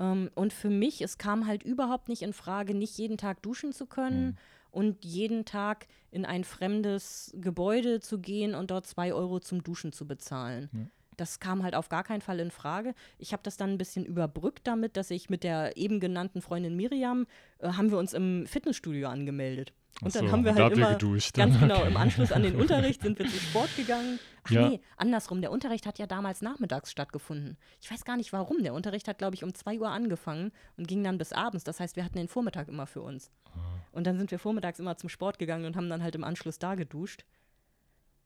[0.00, 3.72] Ähm, und für mich, es kam halt überhaupt nicht in Frage, nicht jeden Tag duschen
[3.72, 4.38] zu können
[4.72, 9.92] und jeden Tag in ein fremdes Gebäude zu gehen und dort zwei Euro zum Duschen
[9.92, 10.68] zu bezahlen.
[10.72, 10.80] Ja.
[11.16, 12.94] Das kam halt auf gar keinen Fall in Frage.
[13.18, 16.76] Ich habe das dann ein bisschen überbrückt damit, dass ich mit der eben genannten Freundin
[16.76, 17.26] Miriam,
[17.58, 19.74] äh, haben wir uns im Fitnessstudio angemeldet.
[20.02, 21.88] Und dann so, haben wir halt immer, geduscht ganz dann, genau, okay.
[21.88, 24.18] im Anschluss an den Unterricht sind wir zum Sport gegangen.
[24.44, 24.68] Ach Ja.
[24.68, 25.40] nee, andersrum.
[25.42, 27.58] Der Unterricht hat ja damals nachmittags stattgefunden.
[27.80, 28.62] Ich weiß gar nicht warum.
[28.62, 31.64] Der Unterricht hat, glaube ich, um 2 Uhr angefangen und ging dann bis abends.
[31.64, 33.30] Das heißt, wir hatten den Vormittag immer für uns.
[33.46, 33.58] Ah.
[33.92, 36.58] Und dann sind wir vormittags immer zum Sport gegangen und haben dann halt im Anschluss
[36.58, 37.24] da geduscht.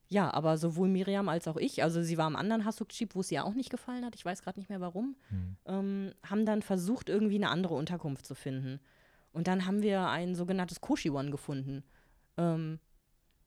[0.08, 3.32] Ja, aber sowohl Miriam als auch ich, also sie war am anderen Hasuk-Jeep, wo es
[3.32, 5.56] ihr auch nicht gefallen hat, ich weiß gerade nicht mehr warum, Hm.
[5.66, 8.80] ähm, haben dann versucht, irgendwie eine andere Unterkunft zu finden.
[9.34, 11.82] Und dann haben wir ein sogenanntes Koshiwan gefunden.
[12.36, 12.78] Ähm,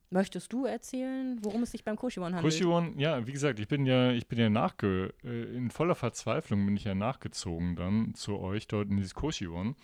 [0.10, 2.54] möchtest du erzählen, worum es sich beim Koshiwan handelt?
[2.54, 6.66] Koshiwon, ja, wie gesagt, ich bin ja, ich bin ja nachge, äh, in voller Verzweiflung
[6.66, 9.76] bin ich ja nachgezogen dann zu euch dort in dieses Koshiwon,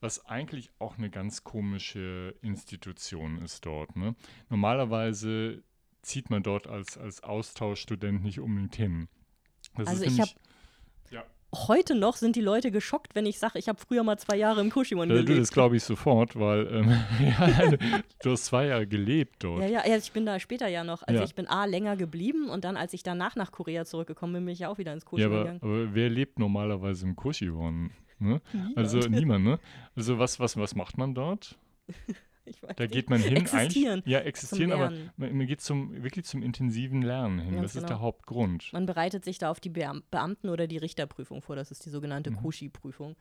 [0.00, 3.96] was eigentlich auch eine ganz komische Institution ist dort.
[3.96, 4.14] Ne?
[4.50, 5.62] Normalerweise
[6.02, 9.08] zieht man dort als, als Austauschstudent nicht unbedingt hin.
[9.74, 10.26] Das Also ist ich ja,
[11.68, 14.60] Heute noch sind die Leute geschockt, wenn ich sage, ich habe früher mal zwei Jahre
[14.60, 15.52] im Koshiwan äh, du, das gelebt.
[15.52, 16.88] glaube ich sofort, weil ähm,
[17.20, 17.72] ja,
[18.22, 19.62] du hast zwei Jahre gelebt dort.
[19.62, 21.02] Ja, ja, ja, ich bin da später ja noch.
[21.02, 21.24] Also Ja.
[21.24, 24.52] ich bin A länger geblieben und dann, als ich danach nach Korea zurückgekommen bin, bin
[24.52, 25.60] ich ja auch wieder ins Ja, Koshiwan aber, gegangen.
[25.62, 27.90] aber wer lebt normalerweise im Koshiwon?
[28.18, 28.40] Ne?
[28.74, 29.58] Also niemand, ne?
[29.94, 31.56] Also was, was, was macht man dort?
[32.50, 32.92] Ich weiß Da nicht.
[32.92, 33.36] geht man hin.
[33.36, 34.02] Existieren.
[34.06, 37.54] Ja, existieren, aber man, geht zum, wirklich zum intensiven Lernen hin.
[37.54, 37.88] Ganz das ist genau.
[37.88, 38.72] der Hauptgrund.
[38.72, 41.56] Man bereitet sich da auf die Beam Beamten- oder die Richterprüfung vor.
[41.56, 42.36] Das ist die sogenannte Mhm.
[42.36, 43.16] Koshi-Prüfung.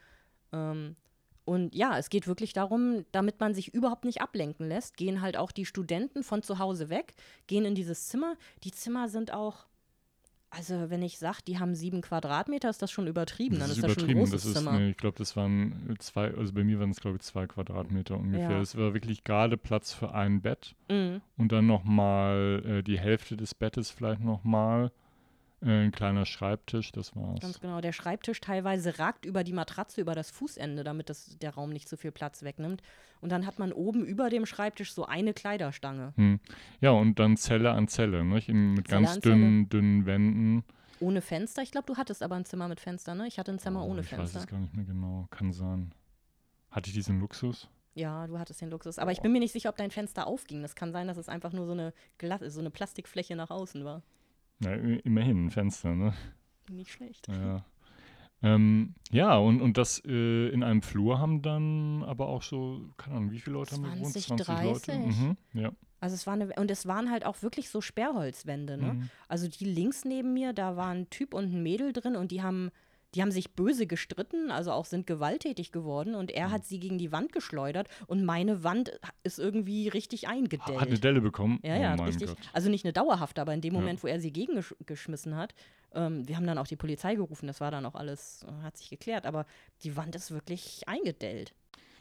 [0.54, 0.96] Ähm,
[1.44, 5.38] und ja, es geht wirklich darum, damit man sich überhaupt nicht ablenken lässt, gehen halt
[5.38, 7.14] auch die Studenten von zu Hause weg,
[7.48, 8.36] gehen in dieses Zimmer.
[8.64, 9.68] Die Zimmer sind auch,
[10.58, 13.60] also wenn ich sage, die haben sieben Quadratmeter, ist das schon übertrieben.
[13.60, 14.20] Dann das ist ist das schon ein übertrieben.
[14.32, 14.80] großes Das ist, Zimmer.
[14.80, 18.18] nee, ich glaube, das waren zwei, also bei mir waren es, glaube ich, zwei Quadratmeter
[18.18, 18.52] ungefähr.
[18.52, 18.62] Ja.
[18.62, 21.22] Es war wirklich gerade Platz für ein Bett Mhm.
[21.38, 24.92] und dann nochmal äh, die Hälfte des Bettes vielleicht nochmal.
[25.66, 27.40] Ein kleiner Schreibtisch, das war's.
[27.40, 27.82] Ganz genau.
[27.82, 31.90] Der Schreibtisch teilweise ragt über die Matratze, über das Fußende, damit das, der Raum nicht
[31.90, 32.84] zu viel Platz wegnimmt.
[33.20, 36.14] Und dann hat man oben über dem Schreibtisch so eine Kleiderstange.
[36.18, 36.40] Hm.
[36.82, 38.48] Ja, und dann Zelle an Zelle, nicht?
[38.48, 40.64] In, mit Zelle ganz dünnen, dünnen Wänden.
[41.00, 41.64] Ohne Fenster.
[41.64, 43.26] Ich glaube, du hattest aber ein Zimmer mit Fenster, ne?
[43.26, 44.40] Ich hatte ein Zimmer Oh, ohne ich weiß Fenster.
[44.42, 45.28] es gar nicht mehr genau.
[45.32, 45.94] Kann sein.
[46.70, 47.68] Hatte ich diesen Luxus?
[47.96, 49.00] Ja, du hattest den Luxus.
[49.00, 49.24] Aber ich Boah.
[49.24, 50.62] bin mir nicht sicher, ob dein Fenster aufging.
[50.62, 53.84] Das kann sein, dass es einfach nur so eine, Glas so eine Plastikfläche nach außen
[53.84, 54.04] war.
[54.60, 56.14] Ja, immerhin ein Fenster, ne?
[56.70, 57.28] Nicht schlecht.
[57.28, 57.66] Ja.
[58.42, 63.18] ähm, ja, und, und das äh, in einem Flur haben dann aber auch so, keine
[63.18, 64.14] Ahnung, wie viele Leute haben da gewohnt?
[64.14, 64.92] 20, 20 Leute?
[64.92, 64.96] 30.
[64.96, 65.72] Mhm, ja.
[66.00, 68.94] Also es war eine, und es waren halt auch wirklich so Sperrholzwände, ne?
[68.94, 69.10] Mhm.
[69.28, 72.44] Also die links neben mir, da war ein Typ und ein Mädel drin und die
[72.44, 72.72] haben,
[73.16, 76.38] die haben sich böse gestritten, also auch sind gewalttätig geworden und Mhm.
[76.38, 78.92] er hat sie gegen die Wand geschleudert und meine Wand
[79.24, 80.80] ist irgendwie richtig eingedellt.
[80.80, 81.60] Hat eine Delle bekommen?
[81.64, 82.28] Ja, oh ja, mein richtig.
[82.28, 82.38] Gott.
[82.54, 83.80] Also nicht eine dauerhafte, aber in dem Ja.
[83.80, 85.56] Moment, wo er sie gegengeschmissen hat,
[85.94, 88.78] ähm, wir haben dann auch die Polizei gerufen, das war dann auch alles, äh, hat
[88.78, 89.46] sich geklärt, aber
[89.84, 91.54] die Wand ist wirklich eingedellt.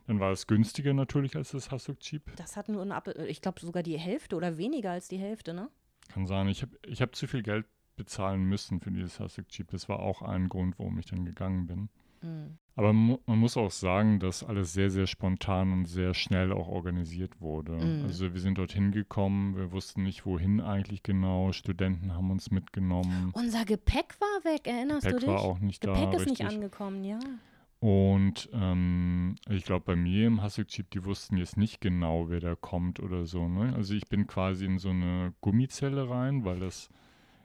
[0.07, 2.35] Dann war es günstiger natürlich als das Hasuk Jeep.
[2.37, 5.69] Das hat nur eine, ich glaube sogar die Hälfte oder weniger als die Hälfte, ne?
[6.13, 6.49] Kann sein.
[6.49, 7.65] Ich habe ich hab zu viel Geld
[7.97, 9.71] bezahlen müssen für dieses Hasuk Jeep.
[9.71, 11.89] Das war auch ein Grund, warum ich dann gegangen bin.
[12.23, 12.59] Mhm.
[12.77, 17.41] Aber man muss auch sagen, dass alles sehr, sehr spontan und sehr schnell auch organisiert
[17.41, 17.73] wurde.
[17.73, 18.05] Mhm.
[18.05, 21.53] Also wir sind dorthin gekommen, wir wussten nicht, wohin eigentlich genau.
[21.53, 23.31] Studenten haben uns mitgenommen.
[23.35, 25.35] Unser Gepäck war weg, erinnerst Gepäck du dich?
[25.35, 26.47] war auch nicht Gepäck da, ist nicht richtig.
[26.47, 27.21] angekommen, ja.
[27.79, 32.55] Und ähm, ich glaube, bei mir im Jeep, die wussten jetzt nicht genau, wer da
[32.55, 33.47] kommt oder so.
[33.47, 33.75] Ne?
[33.77, 36.89] Also ich bin quasi in so eine Gummizelle rein, weil das,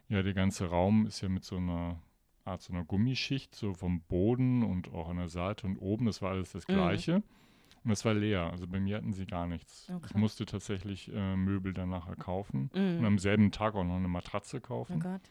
[0.10, 2.02] ja, der ganze Raum ist ja mit so einer
[2.46, 6.22] Art so einer Gummischicht, so vom Boden und auch an der Seite und oben, das
[6.22, 6.74] war alles das Mhm.
[6.74, 7.24] Gleiche.
[7.84, 8.50] Und das war leer.
[8.52, 9.88] Also bei mir hatten sie gar nichts.
[9.90, 10.14] Oh, ich krass.
[10.16, 12.70] musste tatsächlich äh, Möbel dann nachher kaufen.
[12.74, 13.06] Und Mhm.
[13.06, 15.00] am selben Tag auch noch eine Matratze Oh kaufen.
[15.00, 15.22] Gott.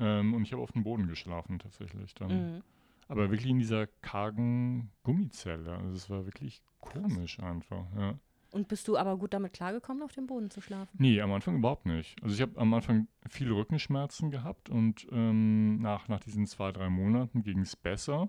[0.00, 2.54] Ähm, und ich habe auf dem Boden geschlafen tatsächlich dann.
[2.56, 2.62] Mhm.
[3.08, 5.76] Aber wirklich in dieser kargen Gummizelle.
[5.76, 7.84] Also es war wirklich komisch einfach.
[7.96, 8.18] Ja.
[8.52, 10.94] Und bist du aber gut damit klargekommen, auf dem Boden zu schlafen?
[10.98, 12.22] Nee, am Anfang überhaupt nicht.
[12.22, 16.90] Also ich habe am Anfang viele Rückenschmerzen gehabt und ähm, nach, nach diesen zwei, drei
[16.90, 18.28] Monaten ging es besser.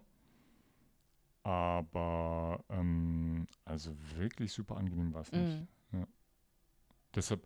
[1.44, 5.68] Aber ähm, also wirklich super angenehm war es nicht.
[5.92, 6.08] Mhm.
[7.14, 7.46] Deshalb,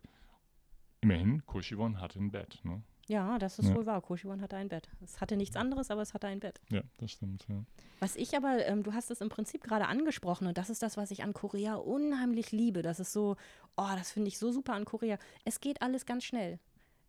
[1.01, 2.59] immerhin, Koshiwon hatte ein Bett.
[2.63, 2.83] Ne?
[3.07, 3.75] Ja, das ist Ja.
[3.75, 4.01] wohl wahr.
[4.01, 4.89] Koshiwan hatte ein Bett.
[5.01, 6.59] Es hatte nichts anderes, aber es hatte ein Bett.
[6.69, 7.45] Ja, das stimmt.
[7.47, 7.63] Ja.
[7.99, 10.97] Was ich aber, ähm, du hast es im Prinzip gerade angesprochen und das ist das,
[10.97, 12.81] was ich an Korea unheimlich liebe.
[12.81, 13.37] Das ist so,
[13.77, 15.17] oh, das finde ich so super an Korea.
[15.45, 16.59] Es geht alles ganz schnell.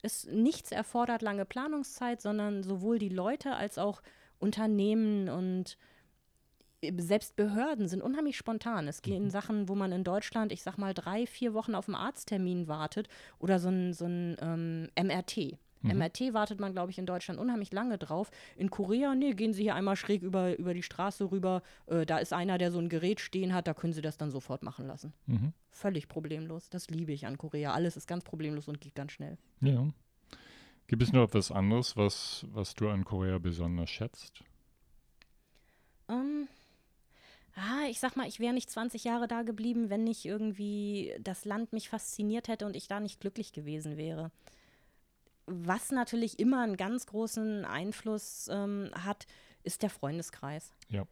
[0.02, 4.00] Es, nichts erfordert lange Planungszeit, sondern sowohl die Leute als auch
[4.38, 5.76] Unternehmen und
[6.98, 8.86] selbst Behörden sind unheimlich spontan.
[8.86, 11.96] Es gehen Sachen, wo man in Deutschland, ich sag mal, drei, vier Wochen auf einen
[11.96, 13.08] Arzttermin wartet
[13.40, 15.58] oder so ein, so ein ähm, MRT.
[15.82, 18.30] MRT wartet man, glaube ich, in Deutschland unheimlich lange drauf.
[18.56, 21.62] In Korea, nee, gehen Sie hier einmal schräg über, über die Straße rüber.
[21.86, 24.30] Äh, da ist einer, der so ein Gerät stehen hat, da können Sie das dann
[24.30, 25.12] sofort machen lassen.
[25.26, 25.52] Mhm.
[25.70, 26.68] Völlig problemlos.
[26.70, 27.72] Das liebe ich an Korea.
[27.72, 29.38] Alles ist ganz problemlos und geht ganz schnell.
[29.60, 29.86] Ja.
[30.88, 34.42] Gibt es noch etwas anderes, was, was du an Korea besonders schätzt?
[36.08, 36.48] Ähm,
[37.54, 41.44] ah, ich sag mal, ich wäre nicht 20 Jahre da geblieben, wenn nicht irgendwie das
[41.44, 44.30] Land mich fasziniert hätte und ich da nicht glücklich gewesen wäre.
[45.48, 49.26] Was natürlich immer einen ganz großen Einfluss ähm, hat,
[49.62, 50.72] ist der Freundeskreis.
[50.88, 51.04] Ja.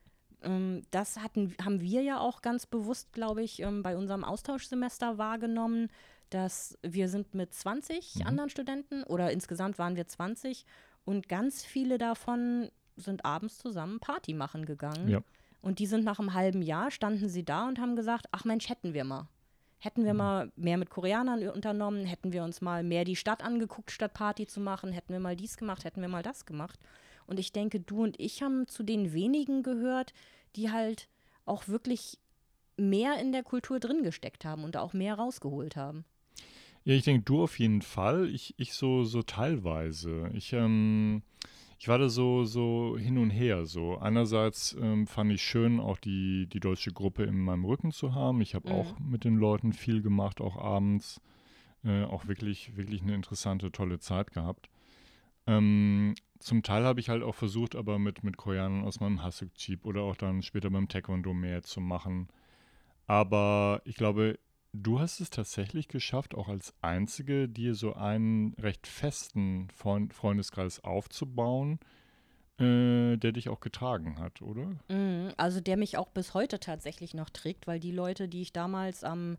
[0.42, 5.18] Ähm, das hatten, haben wir ja auch ganz bewusst, glaube ich, ähm, bei unserem Austauschsemester
[5.18, 5.88] wahrgenommen,
[6.30, 8.26] dass wir sind mit 20 Mhm.
[8.26, 10.64] anderen Studenten oder insgesamt waren wir 20
[11.04, 15.08] und ganz viele davon sind abends zusammen Party machen gegangen.
[15.08, 15.20] Ja.
[15.62, 18.68] Und die sind nach einem halben Jahr, standen sie da und haben gesagt, ach Mensch,
[18.68, 19.28] hätten wir mal.
[19.78, 23.90] Hätten wir mal mehr mit Koreanern unternommen, hätten wir uns mal mehr die Stadt angeguckt,
[23.90, 26.80] statt Party zu machen, hätten wir mal dies gemacht, hätten wir mal das gemacht.
[27.26, 30.14] Und ich denke, du und ich haben zu den wenigen gehört,
[30.54, 31.08] die halt
[31.44, 32.18] auch wirklich
[32.76, 36.04] mehr in der Kultur drin gesteckt haben und auch mehr rausgeholt haben.
[36.84, 38.28] Ja, ich denke, du auf jeden Fall.
[38.28, 40.30] Ich, ich so, so teilweise.
[40.34, 41.22] Ich, ähm,
[41.78, 43.66] ich war da so, so hin und her.
[43.66, 48.14] So einerseits ähm, fand ich schön, auch die, die deutsche Gruppe in meinem Rücken zu
[48.14, 48.40] haben.
[48.40, 48.72] Ich habe Mhm.
[48.72, 51.20] auch mit den Leuten viel gemacht, auch abends.
[51.84, 54.68] Äh, auch wirklich, wirklich eine interessante, tolle Zeit gehabt.
[55.46, 59.84] Ähm, zum Teil habe ich halt auch versucht, aber mit, mit Koreanern aus meinem Hasuk-Jeep
[59.84, 62.28] oder auch dann später beim Taekwondo mehr zu machen.
[63.06, 64.38] Aber ich glaube,
[64.82, 70.82] du hast es tatsächlich geschafft, auch als Einzige, dir so einen recht festen Freund Freundeskreis
[70.84, 71.78] aufzubauen,
[72.58, 74.70] äh, der dich auch getragen hat, oder?
[74.88, 78.52] Mhm, Also der mich auch bis heute tatsächlich noch trägt, weil die Leute, die ich
[78.52, 79.36] damals am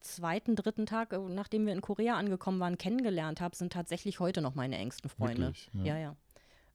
[0.00, 4.42] zweiten, dritten Tag, äh, nachdem wir in Korea angekommen waren, kennengelernt habe, sind tatsächlich heute
[4.42, 5.46] noch meine engsten Freunde.
[5.46, 5.84] Wirklich, ja.
[5.84, 5.98] ja.
[5.98, 6.16] ja.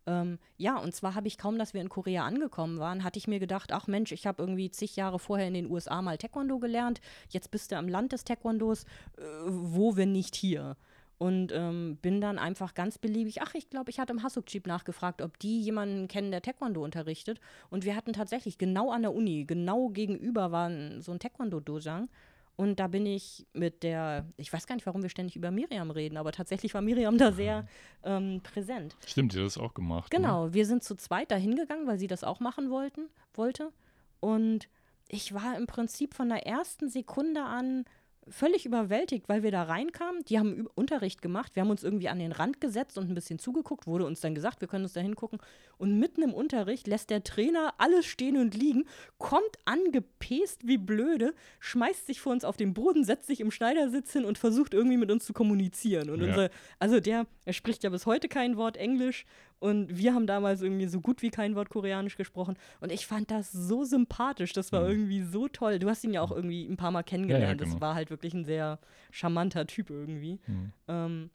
[0.08, 3.28] Ähm, ja, und zwar habe ich kaum, dass wir in Korea angekommen waren, hatte ich
[3.28, 6.60] mir gedacht, ach Mensch, ich habe irgendwie zig Jahre vorher in den USA mal Taekwondo
[6.60, 8.84] gelernt, jetzt bist du am Land des Taekwondos,
[9.18, 10.76] äh, wo wenn nicht hier?
[11.20, 15.22] Und ähm, bin dann einfach ganz beliebig, ach, ich glaube, ich hatte im Hasuk-Jeep nachgefragt,
[15.22, 17.40] ob die jemanden kennen, der Taekwondo unterrichtet.
[17.70, 22.10] Und wir hatten tatsächlich genau an der Uni, genau gegenüber war so ein Taekwondo-Dojang.
[22.56, 25.90] Und da bin ich mit der, ich weiß gar nicht, warum wir ständig über Miriam
[25.90, 27.68] reden, aber tatsächlich war Miriam da sehr
[28.04, 28.96] ähm, präsent.
[29.06, 30.12] Stimmt, ihr das auch gemacht.
[30.12, 30.20] Ne?
[30.20, 33.72] Genau, wir sind zu zweit da hingegangen, weil sie das auch machen wollten, wollte.
[34.20, 34.70] Und
[35.08, 37.86] ich war im Prinzip von der ersten Sekunde an
[38.32, 40.24] völlig überwältigt, weil wir da reinkamen.
[40.26, 41.56] Die haben Unterricht gemacht.
[41.56, 43.88] Wir haben uns irgendwie an den Rand gesetzt und ein bisschen zugeguckt.
[43.88, 45.39] Wurde uns dann gesagt, wir können uns da hingucken.
[45.78, 48.86] Und mitten im Unterricht lässt der Trainer alles stehen und liegen,
[49.17, 54.13] kommt angepest wie blöde, schmeißt sich vor uns auf den Boden, setzt sich im Schneidersitz
[54.13, 56.10] hin und versucht irgendwie mit uns zu kommunizieren.
[56.10, 56.28] Und Ja.
[56.28, 59.26] unser, also der, er spricht ja bis heute kein Wort Englisch
[59.62, 62.58] und wir haben damals irgendwie so gut wie kein Wort Koreanisch gesprochen.
[62.82, 64.52] Und ich fand das so sympathisch.
[64.54, 64.89] Das war Mhm.
[64.89, 65.80] irgendwie so toll.
[65.80, 67.60] Du hast ihn ja auch irgendwie ein paar Mal kennengelernt.
[67.60, 67.71] genau.
[67.71, 68.80] Das war halt wirklich ein sehr
[69.12, 70.39] charmanter Typ irgendwie.
[70.47, 70.74] Mhm.
[70.89, 71.30] Ähm,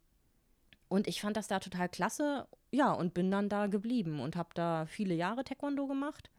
[0.89, 2.47] und ich fand das da total klasse.
[2.73, 6.31] Ja, und bin dann da geblieben und habe da viele Jahre Taekwondo gemacht.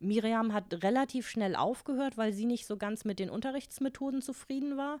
[0.00, 5.00] Miriam hat relativ schnell aufgehört, weil sie nicht so ganz mit den Unterrichtsmethoden zufrieden war.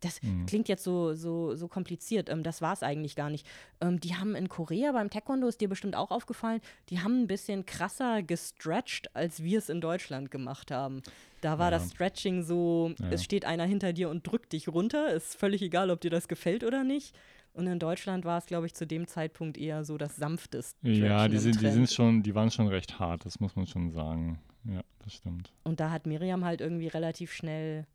[0.00, 0.46] Das Mhm.
[0.46, 2.28] klingt jetzt so, so, so kompliziert.
[2.30, 3.46] Ähm, das war es eigentlich gar nicht.
[3.80, 7.26] Ähm, die haben in Korea beim Taekwondo, ist dir bestimmt auch aufgefallen, die haben ein
[7.26, 11.02] bisschen krasser gestretched, als wir es in Deutschland gemacht haben.
[11.42, 11.78] Da war Ja.
[11.78, 13.10] das Stretching so, Ja.
[13.10, 15.12] es steht einer hinter dir und drückt dich runter.
[15.12, 17.14] Ist völlig egal, ob dir das gefällt oder nicht.
[17.52, 20.88] Und in Deutschland war es, glaube ich, zu dem Zeitpunkt eher so das sanfteste.
[20.88, 23.90] Ja, die sind, die sind schon, die waren schon recht hart, das muss man schon
[23.90, 24.38] sagen.
[24.64, 25.52] Ja, das stimmt.
[25.64, 27.86] Und da hat Miriam halt irgendwie relativ schnell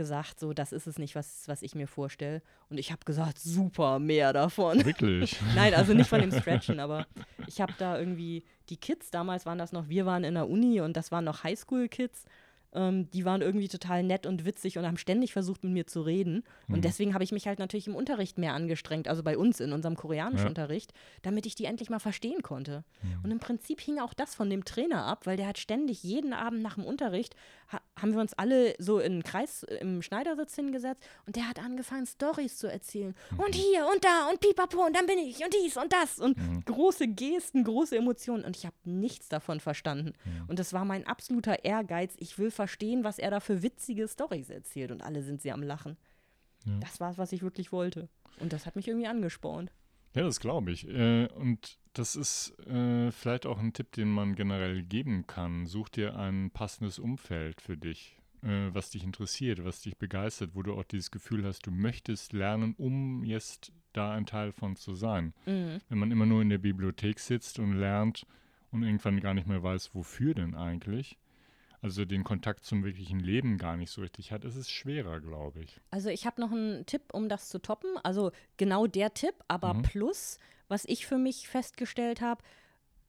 [0.00, 2.40] gesagt, so, das ist es nicht, was, was ich mir vorstelle.
[2.70, 4.82] Und ich habe gesagt, super, mehr davon.
[4.82, 5.36] Wirklich.
[5.54, 7.06] Nein, also nicht von dem Stretchen, aber
[7.46, 10.80] ich habe da irgendwie, die Kids, damals waren das noch, wir waren in der Uni
[10.80, 12.24] und das waren noch Highschool-Kids,
[12.72, 16.02] ähm, die waren irgendwie total nett und witzig und haben ständig versucht, mit mir zu
[16.02, 16.44] reden.
[16.68, 16.74] Mhm.
[16.76, 19.72] Und deswegen habe ich mich halt natürlich im Unterricht mehr angestrengt, also bei uns in
[19.72, 22.84] unserem Koreanischunterricht, damit ich die endlich mal verstehen konnte.
[23.02, 23.24] Mhm.
[23.24, 26.32] Und im Prinzip hing auch das von dem Trainer ab, weil der hat ständig jeden
[26.32, 27.34] Abend nach dem Unterricht,
[27.72, 31.48] ha haben wir uns alle so in einen Kreis äh, im Schneidersitz hingesetzt und der
[31.48, 33.14] hat angefangen, Stories zu erzählen.
[33.36, 36.36] Und hier und da und pipapo und dann bin ich und dies und das und
[36.66, 40.12] große Gesten, große Emotionen und ich habe nichts davon verstanden.
[40.48, 42.14] Und das war mein absoluter Ehrgeiz.
[42.18, 45.62] Ich will verstehen, was er da für witzige Stories erzählt und alle sind sie am
[45.62, 45.96] Lachen.
[46.80, 48.08] Das war es, was ich wirklich wollte.
[48.38, 49.72] Und das hat mich irgendwie angespornt.
[50.14, 50.88] Ja, das glaube ich.
[50.88, 55.66] Äh, und das ist äh, vielleicht auch ein Tipp, den man generell geben kann.
[55.66, 60.62] Such dir ein passendes Umfeld für dich, äh, was dich interessiert, was dich begeistert, wo
[60.62, 64.94] du auch dieses Gefühl hast, du möchtest lernen, um jetzt da ein Teil von zu
[64.94, 65.34] sein.
[65.46, 65.80] Mhm.
[65.88, 68.26] Wenn man immer nur in der Bibliothek sitzt und lernt
[68.70, 71.18] und irgendwann gar nicht mehr weiß, wofür denn eigentlich,
[71.82, 75.62] also den Kontakt zum wirklichen Leben gar nicht so richtig hat, ist es schwerer, glaube
[75.62, 75.80] ich.
[75.90, 77.96] Also ich habe noch einen Tipp, um das zu toppen.
[78.02, 79.82] Also genau der Tipp, aber Mhm.
[79.82, 80.38] plus,
[80.68, 82.42] was ich für mich festgestellt habe,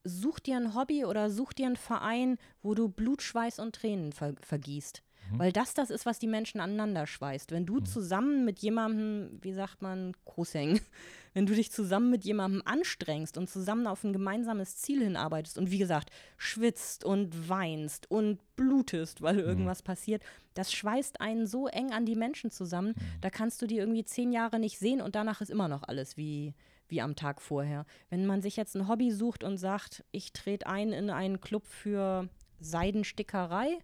[0.03, 4.13] such dir ein Hobby oder such dir einen Verein, wo du Blut, Schweiß und Tränen
[4.13, 5.03] ver vergießt.
[5.31, 5.39] Mhm.
[5.39, 7.51] Weil das das ist, was die Menschen aneinander schweißt.
[7.51, 10.79] Wenn du zusammen mit jemandem, wie sagt man, Großhängen,
[11.33, 15.71] wenn du dich zusammen mit jemandem anstrengst und zusammen auf ein gemeinsames Ziel hinarbeitest und
[15.71, 21.91] wie gesagt, schwitzt und weinst und blutest, weil irgendwas passiert, das schweißt einen so eng
[21.91, 25.41] an die Menschen zusammen, da kannst du die irgendwie zehn Jahre nicht sehen und danach
[25.41, 26.53] ist immer noch alles wie,
[26.89, 27.85] wie am Tag vorher.
[28.09, 31.65] Wenn man sich jetzt ein Hobby sucht und sagt, ich trete ein in einen Club
[31.65, 32.27] für
[32.59, 33.79] Seidenstickerei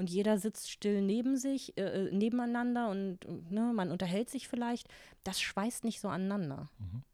[0.00, 3.18] und jeder sitzt still neben sich, äh, äh, nebeneinander und
[3.50, 4.88] ne, man unterhält sich vielleicht,
[5.24, 6.70] das schweißt nicht so aneinander.
[6.78, 7.04] Mhm.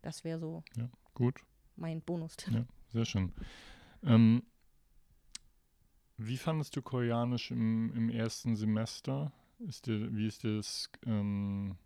[0.00, 1.44] Das wäre so Ja, gut.
[1.76, 2.54] mein Bonustipp.
[2.54, 3.34] Ja, sehr schön.
[4.02, 4.42] Ähm,
[6.16, 9.32] wie fandest du Koreanisch im, im ersten Semester?
[9.58, 11.76] Ist dir, wie ist dir das, ähm,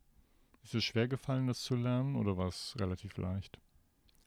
[0.62, 3.58] ist dir schwer gefallen, das zu lernen oder war es relativ leicht?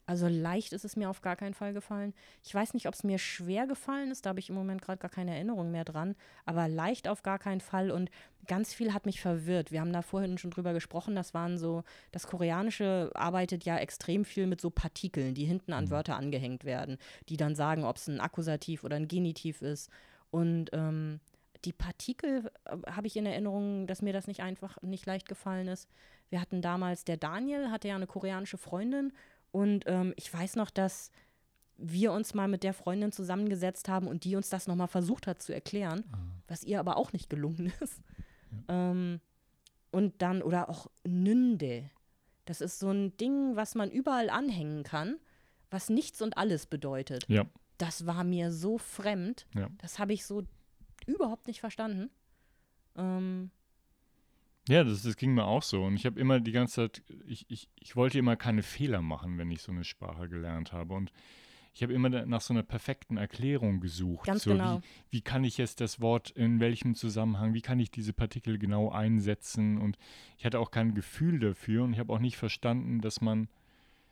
[0.08, 2.14] Also leicht ist es mir auf gar keinen Fall gefallen.
[2.42, 4.98] Ich weiß nicht, ob es mir schwer gefallen ist, da habe ich im Moment gerade
[4.98, 6.16] gar keine Erinnerung mehr dran,
[6.46, 8.10] aber leicht auf gar keinen Fall und
[8.46, 9.70] ganz viel hat mich verwirrt.
[9.70, 14.24] Wir haben da vorhin schon drüber gesprochen, das waren so, das Koreanische arbeitet ja extrem
[14.24, 16.96] viel mit so Partikeln, die hinten an Wörter angehängt werden,
[17.28, 19.90] die dann sagen, ob es ein Akkusativ oder ein Genitiv ist.
[20.30, 21.20] Und ähm,
[21.66, 25.68] die Partikel äh, habe ich in Erinnerung, dass mir das nicht einfach, nicht leicht gefallen
[25.68, 25.86] ist.
[26.30, 29.12] Wir hatten damals, der Daniel hatte ja eine koreanische Freundin
[29.52, 31.10] und ähm, ich weiß noch, dass
[31.76, 35.40] wir uns mal mit der Freundin zusammengesetzt haben und die uns das nochmal versucht hat
[35.40, 36.04] zu erklären,
[36.48, 38.00] was ihr aber auch nicht gelungen ist.
[38.68, 39.20] Ähm,
[39.92, 41.88] und dann, oder auch Nünde.
[42.46, 45.16] Das ist so ein Ding, was man überall anhängen kann,
[45.70, 47.24] was nichts und alles bedeutet.
[47.28, 47.46] Ja,
[47.78, 49.46] Das war mir so fremd.
[49.54, 49.68] ja.
[49.78, 50.42] Das habe ich so
[51.06, 52.10] überhaupt nicht verstanden.
[52.96, 53.50] Ähm,
[54.68, 55.84] Ja, das, das ging mir auch so.
[55.84, 59.38] Und ich habe immer die ganze Zeit, ich, ich, ich wollte immer keine Fehler machen,
[59.38, 60.94] wenn ich so eine Sprache gelernt habe.
[60.94, 61.10] Und
[61.74, 64.26] ich habe immer nach so einer perfekten Erklärung gesucht.
[64.26, 64.80] Ganz so, genau.
[65.10, 68.58] Wie, wie kann ich jetzt das Wort in welchem Zusammenhang, wie kann ich diese Partikel
[68.58, 69.78] genau einsetzen?
[69.78, 69.96] Und
[70.36, 73.48] ich hatte auch kein Gefühl dafür und ich habe auch nicht verstanden, dass man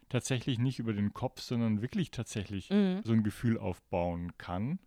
[0.09, 3.01] tatsächlich nicht über den Kopf, sondern wirklich tatsächlich mhm.
[3.03, 4.79] so ein Gefühl aufbauen kann.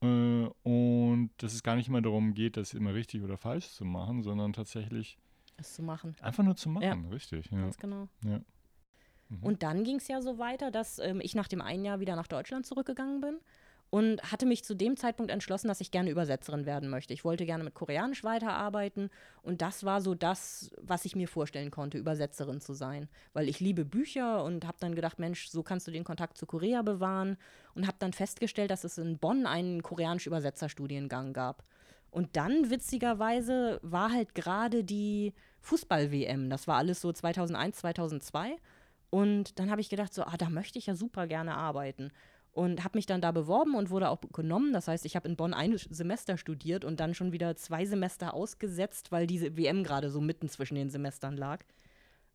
[0.00, 3.84] Äh, und dass es gar nicht immer darum geht, das immer richtig oder falsch zu
[3.84, 5.18] machen, sondern tatsächlich
[5.56, 6.14] das zu machen.
[6.20, 7.10] einfach nur zu machen, Ja.
[7.10, 7.50] richtig.
[7.50, 7.58] Ja.
[7.62, 8.08] Ganz genau.
[8.24, 8.40] Ja.
[9.28, 9.42] Mhm.
[9.42, 12.16] Und dann ging es ja so weiter, dass ähm, ich nach dem einen Jahr wieder
[12.16, 13.38] nach Deutschland zurückgegangen bin
[13.90, 17.14] und hatte mich zu dem Zeitpunkt entschlossen, dass ich gerne Übersetzerin werden möchte.
[17.14, 19.10] Ich wollte gerne mit Koreanisch weiterarbeiten
[19.42, 23.08] und das war so das, was ich mir vorstellen konnte, Übersetzerin zu sein.
[23.32, 26.44] Weil ich liebe Bücher und habe dann gedacht, Mensch, so kannst du den Kontakt zu
[26.44, 27.38] Korea bewahren
[27.74, 31.64] und habe dann festgestellt, dass es in Bonn einen koreanischen Übersetzerstudiengang gab.
[32.10, 36.48] Und dann, witzigerweise, war halt gerade die Fußball-WM.
[36.48, 38.56] Das war alles so 2001, 2002.
[39.10, 42.10] Und dann habe ich gedacht, so, ah, da möchte ich ja super gerne arbeiten.
[42.52, 44.72] Und habe mich dann da beworben und wurde auch genommen.
[44.72, 48.34] Das heißt, ich habe in Bonn ein Semester studiert und dann schon wieder zwei Semester
[48.34, 51.60] ausgesetzt, weil diese WM gerade so mitten zwischen den Semestern lag.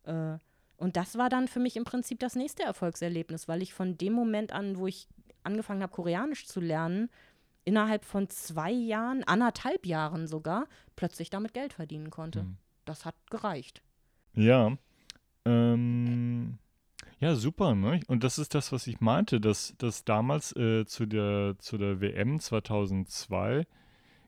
[0.04, 0.38] Äh,
[0.76, 4.12] und das war dann für mich im Prinzip das nächste Erfolgserlebnis, weil ich von dem
[4.12, 5.08] Moment an, wo ich
[5.42, 7.10] angefangen habe, Koreanisch zu lernen,
[7.64, 12.44] innerhalb von zwei Jahren, anderthalb Jahren sogar, plötzlich damit Geld verdienen konnte.
[12.44, 12.56] Mhm.
[12.84, 13.82] Das hat gereicht.
[14.34, 14.76] Ja.
[15.44, 16.58] Ähm,
[17.24, 18.00] ja, super, ne?
[18.06, 22.02] Und das ist das, was ich meinte, dass, dass damals äh, zu, der, zu der
[22.02, 23.66] WM 2002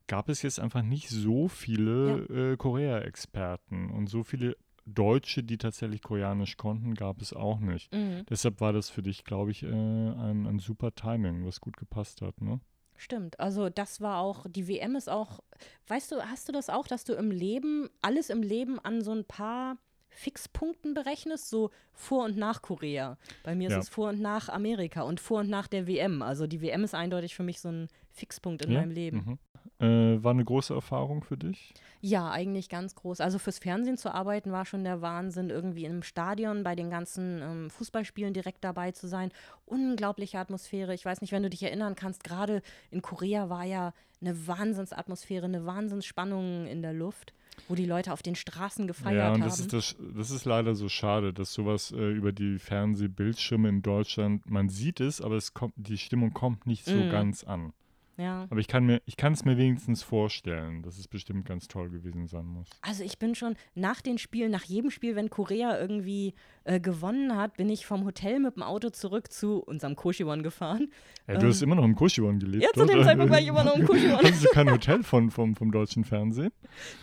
[0.07, 4.57] gab es jetzt einfach nicht so viele äh, Korea-Experten und so viele
[4.87, 7.93] Deutsche, die tatsächlich Koreanisch konnten, gab es auch nicht.
[7.93, 8.25] Mhm.
[8.31, 12.23] Deshalb war das für dich, glaube ich, äh, ein, ein super Timing, was gut gepasst
[12.23, 12.61] hat, ne?
[12.99, 15.41] Stimmt, also das war auch, die WM ist auch,
[15.89, 19.13] weißt du, hast du das auch, dass du im Leben, alles im Leben an so
[19.13, 19.77] ein paar
[20.17, 23.19] Fixpunkten berechnest, so vor und nach Korea.
[23.45, 23.77] Bei mir Ja.
[23.79, 26.23] ist es vor und nach Amerika und vor und nach der WM.
[26.23, 28.81] Also die WM ist eindeutig für mich so ein Fixpunkt in ja?
[28.81, 29.17] meinem Leben.
[29.19, 29.39] Mhm.
[29.79, 31.75] Äh, war eine große Erfahrung für dich?
[32.01, 33.21] Ja, eigentlich ganz groß.
[33.21, 37.43] Also fürs Fernsehen zu arbeiten war schon der Wahnsinn, irgendwie im Stadion bei den ganzen
[37.43, 39.31] ähm, Fußballspielen direkt dabei zu sein.
[39.67, 40.95] Unglaubliche Atmosphäre.
[40.95, 45.45] Ich weiß nicht, wenn du dich erinnern kannst, gerade in Korea war ja eine Wahnsinnsatmosphäre,
[45.45, 47.35] eine Wahnsinnsspannung in der Luft,
[47.69, 49.51] wo die Leute auf den Straßen gefeiert ja, und haben.
[49.51, 53.83] das ist, das, das ist leider so schade, dass sowas äh, über die Fernsehbildschirme in
[53.83, 57.11] Deutschland, man sieht es, aber es kommt, die Stimmung kommt nicht so Mhm.
[57.11, 57.73] ganz an.
[58.17, 58.47] Ja.
[58.51, 61.91] Aber ich kann mir, ich kann es mir wenigstens vorstellen, dass es bestimmt ganz toll
[61.91, 62.69] gewesen sein muss.
[62.81, 67.37] Also ich bin schon nach den Spielen, nach jedem Spiel, wenn Korea irgendwie äh, gewonnen
[67.37, 70.91] hat, bin ich vom Hotel mit dem Auto zurück zu unserem Koshiwon gefahren.
[71.27, 72.65] Ey, du hast immer noch im Kushiwon gelebt.
[72.65, 73.05] Ähm, Ja, zu dem?
[73.05, 74.17] Zeitpunkt war ich immer noch im Koshiwon.
[74.19, 76.53] Hattest du kein Hotel von, vom, vom deutschen Fernsehen?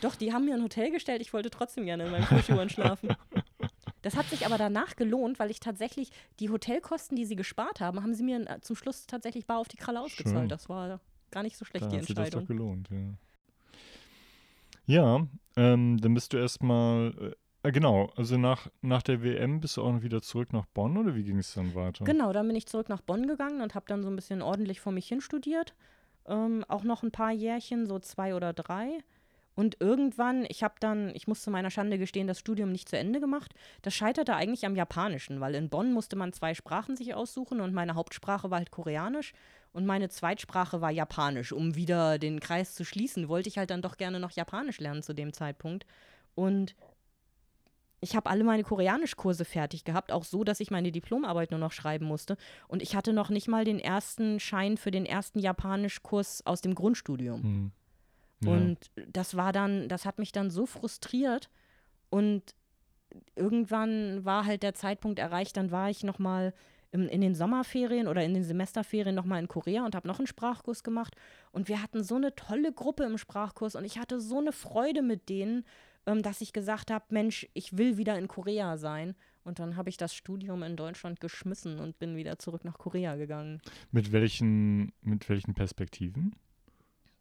[0.01, 1.21] Doch, die haben mir ein Hotel gestellt.
[1.21, 3.09] Ich wollte trotzdem gerne in meinem Koshiwon schlafen.
[4.03, 8.03] Das hat sich aber danach gelohnt, weil ich tatsächlich die Hotelkosten, die sie gespart haben,
[8.03, 10.37] haben sie mir äh, zum Schluss tatsächlich bar auf die Kralle ausgezahlt.
[10.37, 10.49] Schön.
[10.49, 10.99] Das war
[11.31, 13.15] gar nicht so schlecht, Da die hat sich das doch gelohnt, ja.
[14.85, 19.81] Ja, ähm, dann bist du erstmal, äh, genau, also nach, nach der WM bist du
[19.81, 22.03] auch wieder zurück nach Bonn oder wie ging es dann weiter?
[22.03, 24.81] Genau, dann bin ich zurück nach Bonn gegangen und habe dann so ein bisschen ordentlich
[24.81, 25.73] vor mich hin studiert.
[26.25, 28.99] Ähm, auch noch ein paar Jährchen, so zwei oder drei.
[29.55, 32.97] Und irgendwann, ich habe dann, ich muss zu meiner Schande gestehen, das Studium nicht zu
[32.97, 33.53] Ende gemacht.
[33.83, 37.73] Das scheiterte eigentlich am Japanischen, weil in Bonn musste man zwei Sprachen sich aussuchen und
[37.73, 39.33] meine Hauptsprache war halt Koreanisch
[39.71, 41.51] und meine Zweitsprache war Japanisch.
[41.51, 45.03] Um wieder den Kreis zu schließen, wollte ich halt dann doch gerne noch Japanisch lernen
[45.03, 45.85] zu dem Zeitpunkt.
[46.35, 46.75] Und
[48.03, 51.71] ich habe alle meine Koreanischkurse fertig gehabt, auch so, dass ich meine Diplomarbeit nur noch
[51.71, 52.37] schreiben musste.
[52.67, 56.75] Und ich hatte noch nicht mal den ersten Schein für den ersten Japanischkurs aus dem
[56.75, 57.43] Grundstudium.
[57.43, 57.71] Hm.
[58.43, 58.51] Ja.
[58.51, 61.49] Und das war dann, das hat mich dann so frustriert.
[62.09, 62.55] Und
[63.35, 66.53] irgendwann war halt der Zeitpunkt erreicht, dann war ich noch mal
[66.91, 70.19] im, in den Sommerferien oder in den Semesterferien noch mal in Korea und habe noch
[70.19, 71.15] einen Sprachkurs gemacht.
[71.51, 75.01] Und wir hatten so eine tolle Gruppe im Sprachkurs und ich hatte so eine Freude
[75.01, 75.65] mit denen,
[76.05, 79.15] ähm, dass ich gesagt habe, Mensch, ich will wieder in Korea sein.
[79.43, 83.15] Und dann habe ich das Studium in Deutschland geschmissen und bin wieder zurück nach Korea
[83.17, 83.61] gegangen.
[83.91, 86.33] Mit welchen, mit welchen Perspektiven?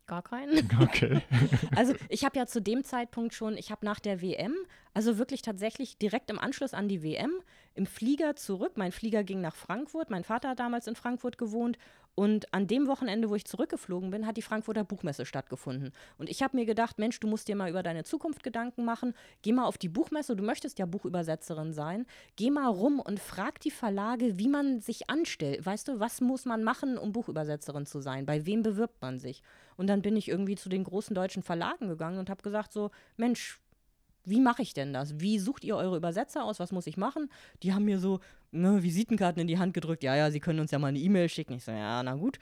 [0.07, 0.69] Gar keinen.
[0.81, 1.23] Okay.
[1.77, 4.55] Also ich habe ja zu dem Zeitpunkt schon, ich habe nach der WM,
[4.95, 7.33] also wirklich tatsächlich direkt im Anschluss an die WM,
[7.75, 8.73] im Flieger zurück.
[8.77, 10.11] Mein Flieger ging nach Frankfurt.
[10.11, 11.79] Mein Vater hat damals in Frankfurt gewohnt.
[12.15, 15.93] Und an dem Wochenende, wo ich zurückgeflogen bin, hat die Frankfurter Buchmesse stattgefunden.
[16.19, 19.15] Und ich habe mir gedacht, Mensch, du musst dir mal über deine Zukunft Gedanken machen.
[19.41, 22.05] Geh mal auf die Buchmesse, du möchtest ja Buchübersetzerin sein.
[22.37, 25.65] Geh mal rum und frag die Verlage, wie man sich anstellt.
[25.65, 28.27] Weißt du, was muss man machen, um Buchübersetzerin zu sein?
[28.27, 29.43] Bei wem bewirbt man sich?
[29.77, 32.91] Und dann bin ich irgendwie zu den großen deutschen Verlagen gegangen und habe gesagt so,
[33.17, 33.61] Mensch,
[34.25, 35.21] wie mache ich denn das?
[35.21, 36.61] Wie sucht ihr eure Übersetzer aus?
[36.61, 37.29] Was muss ich machen?
[37.63, 38.21] Die haben mir so
[38.53, 40.05] ne, Visitenkarten in die Hand gedrückt.
[40.05, 41.55] Ja, ja, sie können uns ja mal eine E-Mail schicken.
[41.55, 42.39] Ich so, ja, na gut.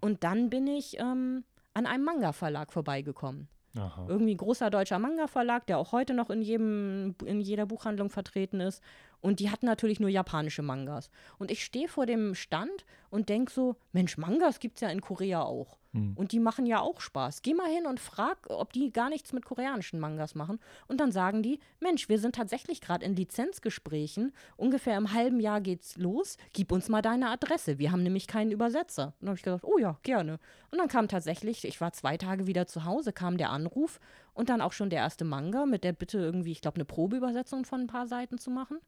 [0.00, 3.48] Und dann bin ich ähm, an einem Manga-Verlag vorbeigekommen.
[3.76, 4.04] Aha.
[4.06, 8.60] Irgendwie ein großer deutscher Manga-Verlag, der auch heute noch in, jedem, in jeder Buchhandlung vertreten
[8.60, 8.82] ist.
[9.22, 11.08] Und die hatten natürlich nur japanische Mangas.
[11.38, 15.00] Und ich stehe vor dem Stand und denke so, Mensch, Mangas gibt es ja in
[15.00, 15.78] Korea auch.
[15.92, 16.14] Hm.
[16.16, 17.42] Und die machen ja auch Spaß.
[17.42, 20.58] Geh mal hin und frag, ob die gar nichts mit koreanischen Mangas machen.
[20.88, 24.32] Und dann sagen die, Mensch, wir sind tatsächlich gerade in Lizenzgesprächen.
[24.56, 26.36] Ungefähr im halben Jahr geht's los.
[26.52, 27.78] Gib uns mal deine Adresse.
[27.78, 29.06] Wir haben nämlich keinen Übersetzer.
[29.06, 30.40] Und dann habe ich gesagt, oh ja, gerne.
[30.72, 34.00] Und dann kam tatsächlich, ich war zwei Tage wieder zu Hause, kam der Anruf
[34.34, 37.64] und dann auch schon der erste Manga mit der Bitte irgendwie, ich glaube, eine Probeübersetzung
[37.64, 38.78] von ein paar Seiten zu machen.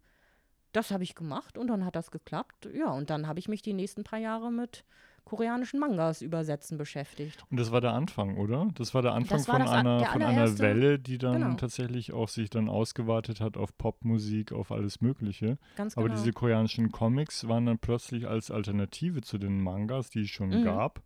[0.74, 2.68] Das habe ich gemacht und dann hat das geklappt.
[2.74, 4.84] Ja, und dann habe ich mich die nächsten paar Jahre mit
[5.24, 7.44] koreanischen Mangas übersetzen beschäftigt.
[7.50, 8.68] Und das war der Anfang, oder?
[8.74, 11.54] Das war der Anfang war von, an- einer, der von einer Welle, die dann Genau.
[11.54, 15.56] tatsächlich auch sich dann ausgeweitet hat auf Popmusik, auf alles Mögliche.
[15.76, 16.18] Ganz Aber genau.
[16.20, 20.62] diese koreanischen Comics waren dann plötzlich als Alternative zu den Mangas, die es schon Mhm.
[20.64, 21.00] gab,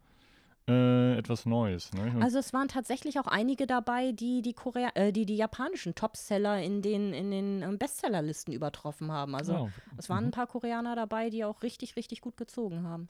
[0.69, 1.93] äh, etwas Neues.
[1.93, 2.17] Ne?
[2.21, 6.63] Also es waren tatsächlich auch einige dabei, die die, Korea äh, die, die japanischen Topseller
[6.63, 9.35] in den, in den ähm, Bestsellerlisten übertroffen haben.
[9.35, 10.29] Also Ja, es waren mhm.
[10.29, 13.09] ein paar Koreaner dabei, die auch richtig, richtig gut gezogen haben.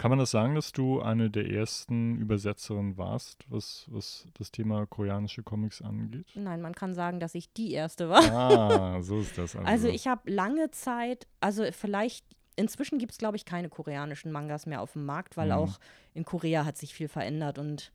[0.00, 4.86] Kann man das sagen, dass du eine der ersten Übersetzerinnen warst, was, was das Thema
[4.86, 6.24] koreanische Comics angeht?
[6.34, 8.22] Nein, man kann sagen, dass ich die erste war.
[8.32, 9.54] Ah, so ist das.
[9.56, 12.24] Also, Also ich habe lange Zeit, also vielleicht,
[12.60, 15.52] inzwischen gibt es, glaube ich, keine koreanischen Mangas mehr auf dem Markt, weil Mhm.
[15.54, 15.80] auch
[16.14, 17.92] in Korea hat sich viel verändert und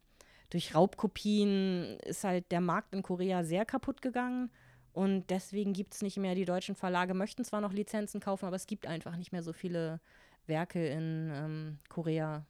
[0.49, 4.51] durch Raubkopien ist halt der Markt in Korea sehr kaputt gegangen.
[4.93, 8.55] Und deswegen gibt es nicht mehr, die deutschen Verlage möchten zwar noch Lizenzen kaufen, aber
[8.55, 9.99] es gibt einfach nicht mehr so viele
[10.47, 12.45] Werke in ähm, Korea,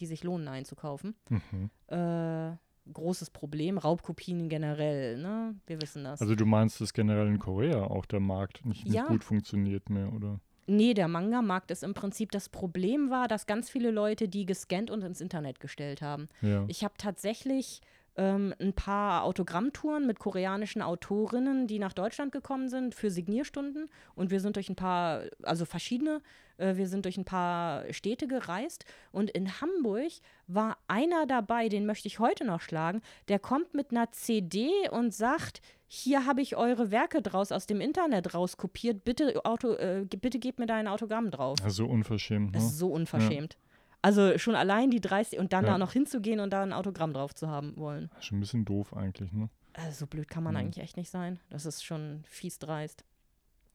[0.00, 1.14] die sich lohnen einzukaufen.
[1.28, 1.70] Mhm.
[1.88, 2.56] Äh,
[2.92, 5.54] großes Problem, Raubkopien generell, ne?
[5.66, 6.20] Wir wissen das.
[6.20, 9.06] Also du meinst, dass generell in Korea auch der Markt nicht, nicht Ja.
[9.06, 10.40] gut funktioniert mehr, oder?
[10.66, 14.90] Nee, der Manga-Markt ist im Prinzip das Problem war, dass ganz viele Leute die gescannt
[14.90, 16.28] und ins Internet gestellt haben.
[16.42, 16.64] Ja.
[16.68, 17.80] Ich habe tatsächlich
[18.16, 23.88] ähm, ein paar Autogrammtouren mit koreanischen Autorinnen, die nach Deutschland gekommen sind für Signierstunden.
[24.14, 26.22] Und wir sind durch ein paar, also verschiedene,
[26.56, 28.84] äh, wir sind durch ein paar Städte gereist.
[29.12, 30.12] Und in Hamburg
[30.46, 35.12] war einer dabei, den möchte ich heute noch schlagen, der kommt mit einer CD und
[35.12, 40.38] sagt, hier habe ich eure Werke draus aus dem Internet rauskopiert, bitte, Auto, äh, bitte
[40.38, 41.58] gebt mir dein Autogramm drauf.
[41.62, 42.46] Also unverschämt.
[42.46, 42.52] Ne?
[42.52, 43.56] Das ist so unverschämt.
[44.02, 45.72] Also schon allein die 30 und dann Ja.
[45.72, 48.10] da noch hinzugehen und da ein Autogramm drauf zu haben wollen.
[48.20, 49.48] Schon ein bisschen doof eigentlich, ne?
[49.72, 50.60] Also so blöd kann man Mhm.
[50.60, 51.38] eigentlich echt nicht sein.
[51.50, 53.04] Das ist schon fies dreist.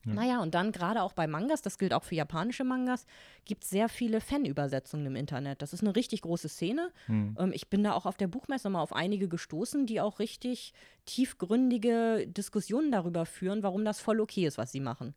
[0.05, 0.13] Ja.
[0.13, 3.05] Naja, und dann gerade auch bei Mangas, das gilt auch für japanische Mangas,
[3.45, 5.61] gibt es sehr viele Fanübersetzungen im Internet.
[5.61, 6.91] Das ist eine richtig große Szene.
[7.05, 7.35] Hm.
[7.39, 10.73] Ähm, ich bin da auch auf der Buchmesse mal auf einige gestoßen, die auch richtig
[11.05, 15.13] tiefgründige Diskussionen darüber führen, warum das voll okay ist, was sie machen.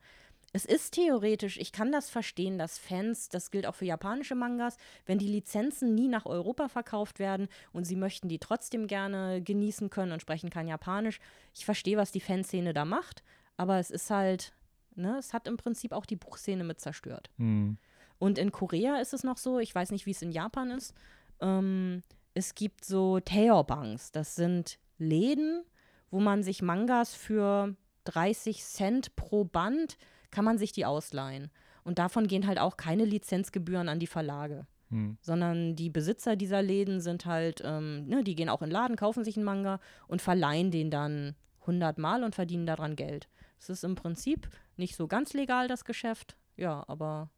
[0.56, 4.76] Es ist theoretisch, ich kann das verstehen, dass Fans, das gilt auch für japanische Mangas,
[5.04, 9.90] wenn die Lizenzen nie nach Europa verkauft werden und sie möchten die trotzdem gerne genießen
[9.90, 11.18] können und sprechen kein Japanisch.
[11.54, 13.24] Ich verstehe, was die Fanszene da macht,
[13.56, 14.52] aber es ist halt,
[14.96, 17.30] ne, es hat im Prinzip auch die Buchszene mit zerstört.
[17.36, 17.78] Hm.
[18.18, 20.94] Und in Korea ist es noch so, ich weiß nicht, wie es in Japan ist.
[21.40, 22.02] Ähm,
[22.34, 24.12] es gibt so Taeobangs.
[24.12, 25.64] Das sind Läden,
[26.10, 29.96] wo man sich Mangas für 30 Cent pro Band
[30.30, 31.50] kann man sich die ausleihen.
[31.84, 34.66] Und davon gehen halt auch keine Lizenzgebühren an die Verlage.
[34.90, 35.16] Hm.
[35.20, 38.96] Sondern die Besitzer dieser Läden sind halt, ähm, ne, die gehen auch in den Laden,
[38.96, 43.28] kaufen sich einen Manga und verleihen den dann 100 Mal und verdienen daran Geld.
[43.58, 46.36] Es ist im Prinzip nicht so ganz legal, das Geschäft.
[46.56, 47.30] Ja, aber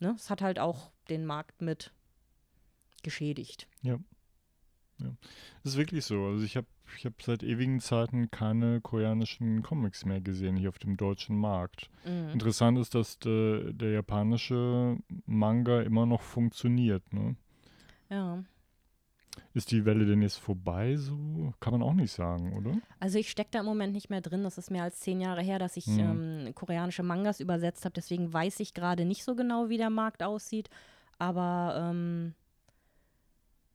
[0.00, 1.92] ne, es hat halt auch den Markt mit
[3.02, 3.68] geschädigt.
[5.62, 6.26] Das ist wirklich so.
[6.26, 6.66] Also ich habe
[6.96, 11.90] ich hab seit ewigen Zeiten keine koreanischen Comics mehr gesehen hier auf dem deutschen Markt.
[12.04, 12.30] Mhm.
[12.30, 17.12] Interessant ist, dass de, der japanische Manga immer noch funktioniert.
[17.12, 17.36] Ne?
[18.10, 18.44] Ja.
[19.54, 20.96] Ist die Welle denn jetzt vorbei?
[20.96, 22.76] So kann man auch nicht sagen, oder?
[23.00, 24.42] Also ich stecke da im Moment nicht mehr drin.
[24.44, 25.98] Das ist mehr als zehn Jahre her, dass ich Mhm.
[26.46, 27.94] ähm, koreanische Mangas übersetzt habe.
[27.94, 30.68] Deswegen weiß ich gerade nicht so genau, wie der Markt aussieht.
[31.18, 32.34] Aber ähm,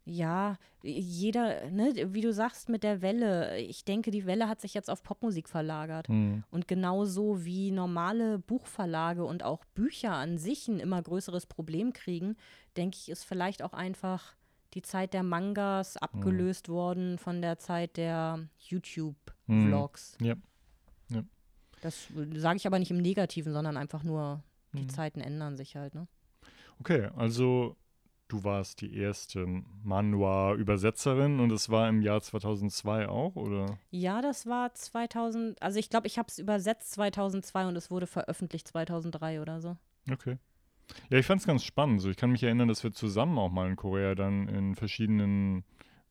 [0.05, 4.73] ja, jeder, ne, wie du sagst mit der Welle, ich denke, die Welle hat sich
[4.73, 6.07] jetzt auf Popmusik verlagert.
[6.07, 6.43] Hm.
[6.49, 12.35] Und genauso wie normale Buchverlage und auch Bücher an sich ein immer größeres Problem kriegen,
[12.77, 14.35] denke ich, ist vielleicht auch einfach
[14.73, 20.17] die Zeit der Mangas abgelöst worden von der Zeit der YouTube-Vlogs.
[20.21, 20.35] Ja.
[21.81, 24.41] Das sage ich aber nicht im Negativen, sondern einfach nur,
[24.73, 24.89] die Mhm.
[24.89, 25.93] Zeiten ändern sich halt.
[25.93, 26.07] Ne?
[26.79, 27.75] Okay, also
[28.29, 29.45] du warst die erste
[29.83, 33.77] Manhwa-Übersetzerin und es war im Jahr 2002 auch, oder?
[33.91, 38.07] Ja, das war 2000, also ich glaube, ich habe es übersetzt 2002 und es wurde
[38.07, 39.77] veröffentlicht 2003 oder so.
[40.11, 40.37] Okay.
[41.09, 42.01] Ja, ich fand es ganz spannend.
[42.01, 45.63] So, ich kann mich erinnern, dass wir zusammen auch mal in Korea dann in verschiedenen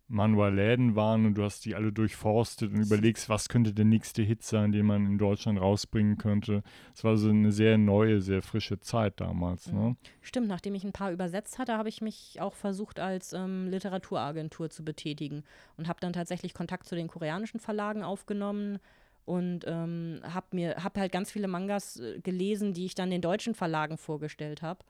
[0.08, 4.44] Manhwa-Läden waren und du hast die alle durchforstet und überlegst, was könnte der nächste Hit
[4.44, 6.62] sein, den man in Deutschland rausbringen könnte.
[6.94, 9.72] Es war so eine sehr neue, sehr frische Zeit damals.
[9.72, 9.96] Ne?
[10.22, 14.70] Stimmt, nachdem ich ein paar übersetzt hatte, habe ich mich auch versucht, als ähm, Literaturagentur
[14.70, 15.42] zu betätigen
[15.76, 18.78] und habe dann tatsächlich Kontakt zu den koreanischen Verlagen aufgenommen
[19.26, 23.20] und ähm, habe mir hab halt ganz viele Mangas äh, gelesen, die ich dann den
[23.20, 24.84] deutschen Verlagen vorgestellt habe.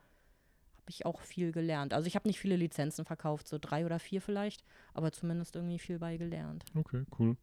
[0.76, 1.94] Habe ich auch viel gelernt.
[1.94, 4.62] Also ich habe nicht viele Lizenzen verkauft, so drei oder vier vielleicht,
[4.92, 6.64] aber zumindest irgendwie viel bei gelernt.
[6.74, 7.36] Okay, cool.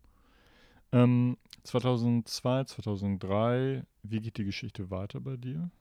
[0.91, 5.71] Ähm, 2002, 2003, wie geht die Geschichte weiter bei dir?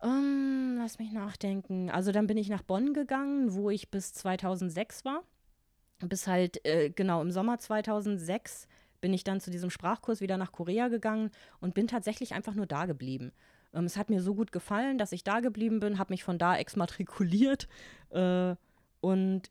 [0.00, 1.90] Ähm, lass mich nachdenken.
[1.90, 5.24] Also dann bin ich nach Bonn gegangen, wo ich bis 2006 war.
[6.00, 8.68] Bis halt, äh, genau, im Sommer 2006
[9.00, 11.30] bin ich dann zu diesem Sprachkurs wieder nach Korea gegangen
[11.60, 13.32] und bin tatsächlich einfach nur da geblieben.
[13.74, 16.38] Ähm, es hat mir so gut gefallen, dass ich da geblieben bin, habe mich von
[16.38, 17.68] da exmatrikuliert.
[18.10, 18.54] Äh,
[19.00, 19.42] und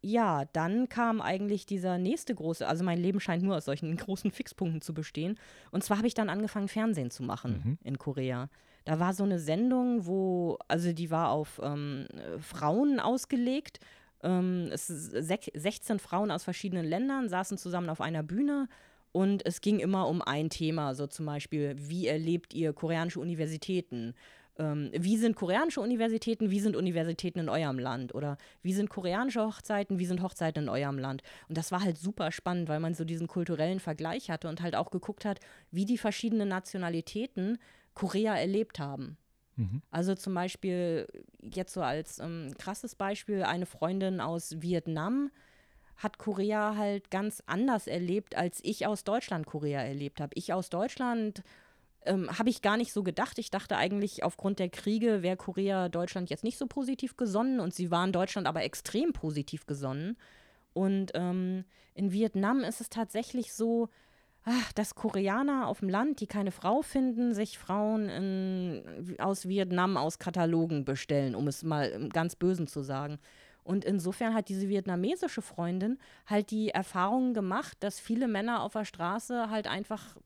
[0.00, 4.30] ja, dann kam eigentlich dieser nächste große, also mein Leben scheint nur aus solchen großen
[4.30, 5.38] Fixpunkten zu bestehen.
[5.70, 7.78] Und zwar habe ich dann angefangen, Fernsehen zu machen Mhm.
[7.84, 8.48] in Korea.
[8.84, 12.06] Da war so eine Sendung, wo, also die war auf ähm,
[12.38, 13.80] Frauen ausgelegt.
[14.22, 18.68] Ähm, es, sech- 16 Frauen aus verschiedenen Ländern saßen zusammen auf einer Bühne
[19.14, 24.12] und es ging immer um ein Thema, so zum Beispiel, wie erlebt ihr koreanische Universitäten?
[24.58, 28.12] Ähm, wie sind koreanische Universitäten, wie sind Universitäten in eurem Land?
[28.12, 31.22] Oder wie sind koreanische Hochzeiten, wie sind Hochzeiten in eurem Land?
[31.48, 34.74] Und das war halt super spannend, weil man so diesen kulturellen Vergleich hatte und halt
[34.74, 35.38] auch geguckt hat,
[35.70, 37.58] wie die verschiedenen Nationalitäten
[37.94, 39.16] Korea erlebt haben.
[39.54, 39.80] Mhm.
[39.92, 41.06] Also zum Beispiel,
[41.40, 45.30] jetzt so als ähm, krasses Beispiel, eine Freundin aus Vietnam
[45.96, 50.32] hat Korea halt ganz anders erlebt, als ich aus Deutschland Korea erlebt habe.
[50.34, 51.42] Ich aus Deutschland
[52.04, 53.38] ähm, habe ich gar nicht so gedacht.
[53.38, 57.74] Ich dachte eigentlich, aufgrund der Kriege wäre Korea Deutschland jetzt nicht so positiv gesonnen und
[57.74, 60.16] sie waren Deutschland aber extrem positiv gesonnen.
[60.72, 61.64] Und ähm,
[61.94, 63.88] in Vietnam ist es tatsächlich so,
[64.44, 69.96] ach, dass Koreaner auf dem Land, die keine Frau finden, sich Frauen in, aus Vietnam
[69.96, 73.18] aus Katalogen bestellen, um es mal im ganz Bösen zu sagen.
[73.64, 78.84] Und insofern hat diese vietnamesische Freundin halt die Erfahrung gemacht, dass viele Männer auf der
[78.84, 80.16] Straße halt einfach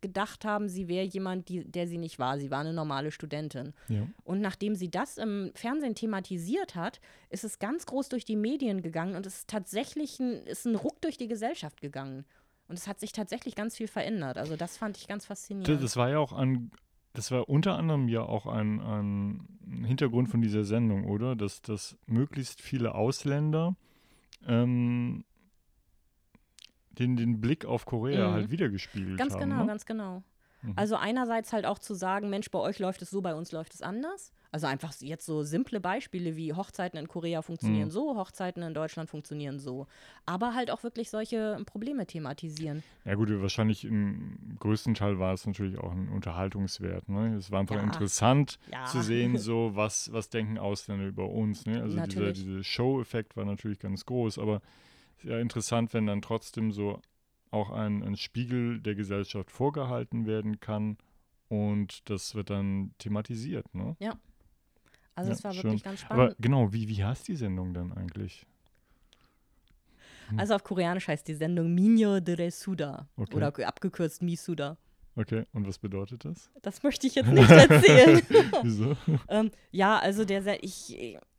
[0.00, 2.38] gedacht haben, sie wäre jemand, die, der sie nicht war.
[2.38, 3.74] Sie war eine normale Studentin.
[3.88, 4.06] Ja.
[4.22, 8.82] Und nachdem sie das im Fernsehen thematisiert hat, ist es ganz groß durch die Medien
[8.82, 12.24] gegangen und es ist tatsächlich ein, ist ein Ruck durch die Gesellschaft gegangen.
[12.68, 14.38] Und es hat sich tatsächlich ganz viel verändert.
[14.38, 15.68] Also das fand ich ganz faszinierend.
[15.68, 16.70] Das, das war ja auch ein,
[17.12, 21.36] das war unter anderem ja auch ein, ein Hintergrund von dieser Sendung, oder?
[21.36, 23.74] Dass, dass möglichst viele Ausländer
[24.46, 25.24] ähm,
[26.92, 28.32] den, den Blick auf Korea Mhm.
[28.32, 29.40] halt wiedergespiegelt Ganz haben.
[29.40, 29.66] genau, ne?
[29.66, 30.22] ganz genau.
[30.62, 30.74] Mhm.
[30.76, 33.74] Also einerseits halt auch zu sagen, Mensch, bei euch läuft es so, bei uns läuft
[33.74, 34.32] es anders.
[34.52, 37.92] Also einfach jetzt so simple Beispiele wie Hochzeiten in Korea funktionieren Mhm.
[37.92, 39.86] so, Hochzeiten in Deutschland funktionieren so.
[40.26, 42.82] Aber halt auch wirklich solche Probleme thematisieren.
[43.04, 47.08] Ja gut, wahrscheinlich im größten Teil war es natürlich auch ein Unterhaltungswert.
[47.08, 47.36] Ne?
[47.36, 47.82] Es war einfach Ja.
[47.82, 48.84] interessant Ja.
[48.86, 51.64] zu sehen, so was, was denken Ausländer über uns.
[51.66, 51.80] Ne?
[51.80, 52.44] Also dieser, Natürlich.
[52.44, 54.60] dieser Show-Effekt war natürlich ganz groß, aber
[55.22, 57.00] ja interessant, wenn dann trotzdem so
[57.50, 60.96] auch ein, ein Spiegel der Gesellschaft vorgehalten werden kann
[61.48, 63.74] und das wird dann thematisiert.
[63.74, 63.96] Ne?
[65.14, 65.64] Also Ja, es war schön.
[65.64, 66.36] wirklich ganz Aber spannend.
[66.40, 68.46] genau, wie, wie heißt die Sendung dann eigentlich?
[70.36, 73.34] Also auf Koreanisch heißt die Sendung Minyo de Suda Okay.
[73.34, 74.76] oder abgekürzt Misuda.
[75.16, 76.50] Okay, und was bedeutet das?
[76.62, 78.22] Das möchte ich jetzt nicht erzählen.
[78.62, 78.96] Wieso?
[79.28, 80.96] ähm, ja, also der, ich,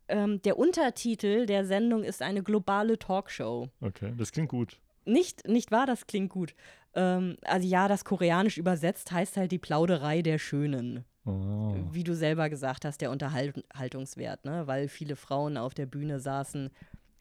[0.09, 3.70] ähm, der Untertitel der Sendung ist eine globale Talkshow.
[3.80, 4.78] Okay, das klingt gut.
[5.06, 6.54] Nicht, nicht wahr, das klingt gut.
[6.93, 11.06] Ähm, also ja, das Koreanisch übersetzt heißt halt die Plauderei der Schönen.
[11.26, 11.76] Oh.
[11.91, 14.66] Wie du selber gesagt hast, der Unterhaltungswert, ne?
[14.66, 16.70] Weil viele Frauen auf der Bühne saßen.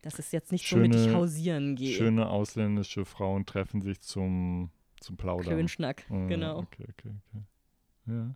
[0.03, 1.95] Das ist jetzt nicht so mit ich Schöne- hausieren gehe.
[1.95, 5.53] Schöne ausländische Frauen treffen sich zum, zum Plaudern.
[5.55, 6.59] Klönschnack, Ah, genau.
[6.61, 7.45] Okay, okay, okay.
[8.07, 8.35] Ja.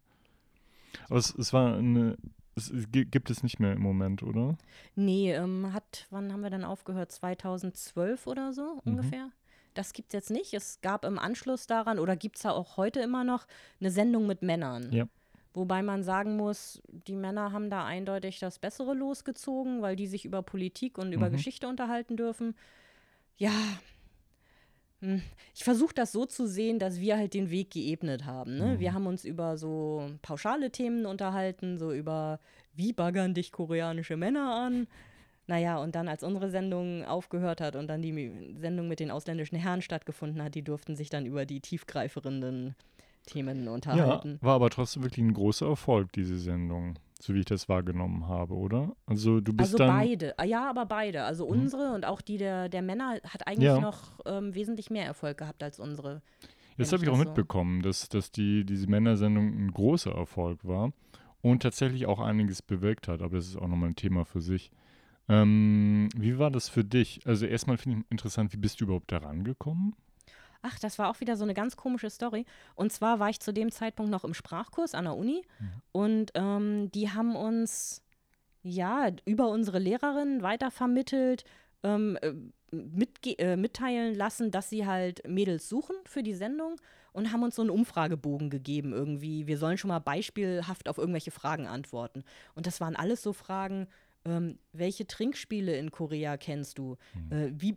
[1.08, 2.16] Aber es, es war eine.
[2.56, 4.56] Es, es gi- gibt es nicht mehr im Moment, oder?
[4.94, 7.10] Nee, ähm, hat, wann haben wir dann aufgehört?
[7.12, 8.92] 2012 oder so Mhm.
[8.92, 9.30] ungefähr?
[9.74, 10.54] Das gibt es jetzt nicht.
[10.54, 13.46] Es gab im Anschluss daran, oder gibt es ja auch heute immer noch,
[13.80, 14.92] eine Sendung mit Männern.
[14.92, 15.06] Ja.
[15.52, 20.24] Wobei man sagen muss, die Männer haben da eindeutig das Bessere losgezogen, weil die sich
[20.24, 21.32] über Politik und über Mhm.
[21.32, 22.54] Geschichte unterhalten dürfen.
[23.36, 23.50] Ja,
[25.54, 28.56] ich versuche das so zu sehen, dass wir halt den Weg geebnet haben.
[28.58, 28.66] Ne?
[28.74, 28.80] Mhm.
[28.80, 32.40] Wir haben uns über so pauschale Themen unterhalten, so über
[32.74, 34.86] wie baggern dich koreanische Männer an.
[35.46, 39.56] Naja, und dann, als unsere Sendung aufgehört hat und dann die Sendung mit den ausländischen
[39.56, 42.74] Herren stattgefunden hat, die durften sich dann über die tiefgreifenden
[43.26, 44.38] Themen unterhalten.
[44.40, 46.94] Ja, war aber trotzdem wirklich ein großer Erfolg, diese Sendung,
[47.24, 48.94] so wie ich das wahrgenommen habe, oder?
[49.06, 49.88] Also du bist Also dann.
[49.88, 51.24] beide, Ah, ja, aber beide.
[51.24, 51.52] Also Mhm.
[51.52, 53.80] unsere und auch die der, der Männer hat eigentlich Ja.
[53.80, 56.20] noch ähm, wesentlich mehr Erfolg gehabt als unsere.
[56.76, 60.64] Jetzt habe ich auch das so- mitbekommen, dass, dass die, diese Männersendung ein großer Erfolg
[60.66, 60.92] war
[61.40, 64.70] und tatsächlich auch einiges bewirkt hat, aber das ist auch nochmal ein Thema für sich.
[65.28, 67.20] Ähm, wie war das für dich?
[67.26, 69.94] Also erstmal finde ich interessant, wie bist du überhaupt da rangekommen?
[70.66, 72.46] Ach, das war auch wieder so eine ganz komische Story.
[72.74, 75.42] Und zwar war ich zu dem Zeitpunkt noch im Sprachkurs an der Uni
[75.92, 78.02] und ähm, die haben uns
[78.62, 81.44] ja über unsere Lehrerin weitervermittelt,
[81.82, 82.32] ähm, äh,
[83.38, 86.76] äh, mitteilen lassen, dass sie halt Mädels suchen für die Sendung
[87.12, 89.46] und haben uns so einen Umfragebogen gegeben irgendwie.
[89.46, 92.24] Wir sollen schon mal beispielhaft auf irgendwelche Fragen antworten.
[92.54, 93.86] Und das waren alles so Fragen,
[94.24, 96.96] ähm, welche Trinkspiele in Korea kennst du?
[97.30, 97.76] Äh, wie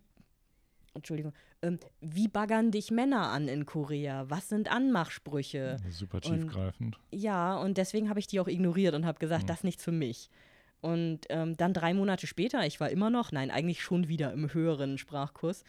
[0.94, 4.26] Entschuldigung, ähm, wie baggern dich Männer an in Korea?
[4.30, 5.78] Was sind Anmachsprüche?
[5.90, 6.98] Super Und- tiefgreifend.
[7.12, 9.48] Ja, und deswegen habe ich die auch ignoriert und habe gesagt, Mhm.
[9.48, 10.30] das ist nichts für mich.
[10.82, 14.54] Und ähm, dann drei Monate später, ich war immer noch, nein, eigentlich schon wieder im
[14.54, 15.64] höheren Sprachkurs,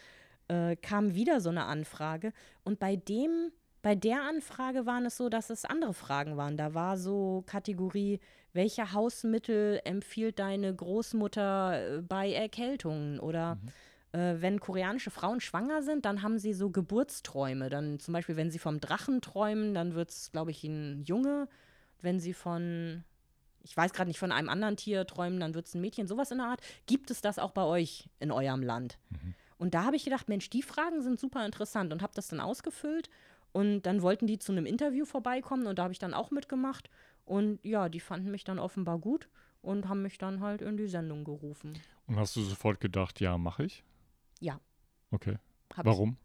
[0.47, 2.31] äh, kam wieder so eine Anfrage.
[2.63, 6.57] Und bei dem, bei der Anfrage waren es so, dass es andere Fragen waren.
[6.57, 8.19] Da war so Kategorie,
[8.53, 13.19] welche Hausmittel empfiehlt deine Großmutter äh, bei Erkältungen?
[13.19, 13.57] Oder
[14.11, 17.69] äh, wenn koreanische Frauen schwanger sind, dann haben sie so Geburtsträume.
[17.69, 21.47] Dann zum Beispiel, wenn sie vom Drachen träumen, dann wird es, glaube ich, ein Junge.
[22.01, 23.03] Wenn sie von,
[23.61, 26.07] ich weiß gerade nicht, von einem anderen Tier träumen, dann wird es ein Mädchen.
[26.07, 26.61] Sowas in der Art.
[26.85, 28.97] Gibt es das auch bei euch in eurem Land?
[29.57, 32.39] Und da habe ich gedacht, Mensch, die Fragen sind super interessant und habe das dann
[32.39, 33.09] ausgefüllt.
[33.51, 36.89] Und dann wollten die zu einem Interview vorbeikommen und da habe ich dann auch mitgemacht.
[37.25, 39.27] Und ja, die fanden mich dann offenbar gut
[39.61, 41.73] und haben mich dann halt in die Sendung gerufen.
[42.07, 43.83] Und hast du sofort gedacht, ja, mache ich?
[44.39, 44.59] Ja.
[45.11, 45.37] Okay.
[45.75, 46.17] Hab Warum?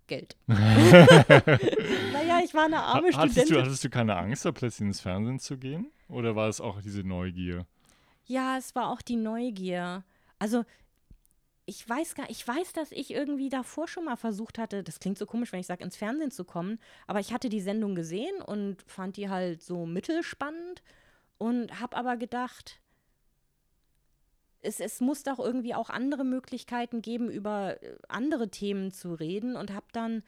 [0.00, 0.36] Ich Geld.
[0.46, 3.54] Weil ja, ich war eine arme Ha- hattest, Studentin.
[3.54, 5.90] du, hattest du keine Angst, da plötzlich ins Fernsehen zu gehen?
[6.08, 7.66] Oder war es auch diese Neugier?
[8.26, 10.04] Ja, es war auch die Neugier.
[10.38, 10.64] Also,
[11.64, 15.18] ich weiß gar, ich weiß, dass ich irgendwie davor schon mal versucht hatte, das klingt
[15.18, 18.40] so komisch, wenn ich sage, ins Fernsehen zu kommen, aber ich hatte die Sendung gesehen
[18.42, 20.82] und fand die halt so mittelspannend
[21.38, 22.80] und habe aber gedacht,
[24.66, 29.56] es, es muss doch irgendwie auch andere Möglichkeiten geben, über äh, andere Themen zu reden
[29.56, 30.22] und habe dann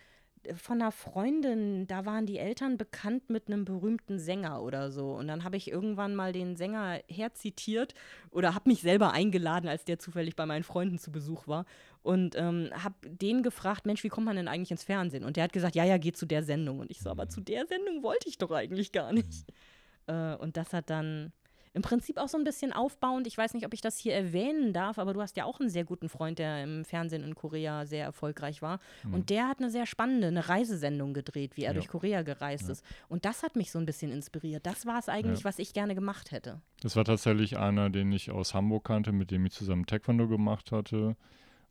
[0.44, 5.12] äh, von einer Freundin, da waren die Eltern bekannt mit einem berühmten Sänger oder so.
[5.12, 7.94] Und dann habe ich irgendwann mal den Sänger herzitiert
[8.30, 11.64] oder habe mich selber eingeladen, als der zufällig bei meinen Freunden zu Besuch war.
[12.02, 15.24] Und ähm, habe den gefragt, Mensch, wie kommt man denn eigentlich ins Fernsehen?
[15.24, 16.78] Und der hat gesagt, ja, ja, geh zu der Sendung.
[16.78, 19.46] Und ich so, aber zu der Sendung wollte ich doch eigentlich gar nicht.
[20.06, 21.32] Äh, und das hat dann
[21.78, 23.28] im Prinzip auch so ein bisschen aufbauend.
[23.28, 25.70] Ich weiß nicht, ob ich das hier erwähnen darf, aber du hast ja auch einen
[25.70, 28.80] sehr guten Freund, der im Fernsehen in Korea sehr erfolgreich war.
[29.12, 31.74] Und der hat eine sehr spannende, eine Reisesendung gedreht, wie er Ja.
[31.74, 32.84] durch Korea gereist ist.
[33.08, 34.66] Und das hat mich so ein bisschen inspiriert.
[34.66, 35.44] Das war es eigentlich, Ja.
[35.44, 36.60] was ich gerne gemacht hätte.
[36.80, 40.72] Das war tatsächlich einer, den ich aus Hamburg kannte, mit dem ich zusammen Taekwondo gemacht
[40.72, 41.14] hatte.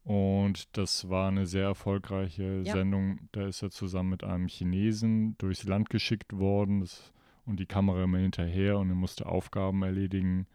[0.05, 2.72] Und das war eine sehr erfolgreiche Ja.
[2.72, 3.20] Sendung.
[3.34, 7.12] Da ist er zusammen mit einem Chinesen durchs Land geschickt worden das,
[7.47, 10.45] und die Kamera immer hinterher und er musste Aufgaben erledigen.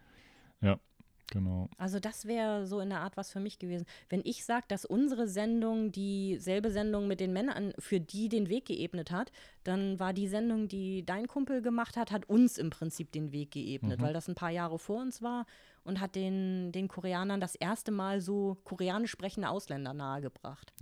[0.61, 0.79] Ja,
[1.29, 1.69] genau.
[1.79, 3.87] Also das wäre so in der Art was für mich gewesen.
[4.09, 8.67] Wenn ich sage, dass unsere Sendung dieselbe Sendung mit den Männern für die den Weg
[8.67, 9.33] geebnet hat,
[9.65, 13.53] dann war die Sendung, die dein Kumpel gemacht hat, hat uns im Prinzip den Weg
[13.53, 15.47] geebnet, weil das ein paar Jahre vor uns war
[15.85, 20.73] und hat den, den Koreanern das erste Mal so koreanisch sprechende Ausländer nahegebracht.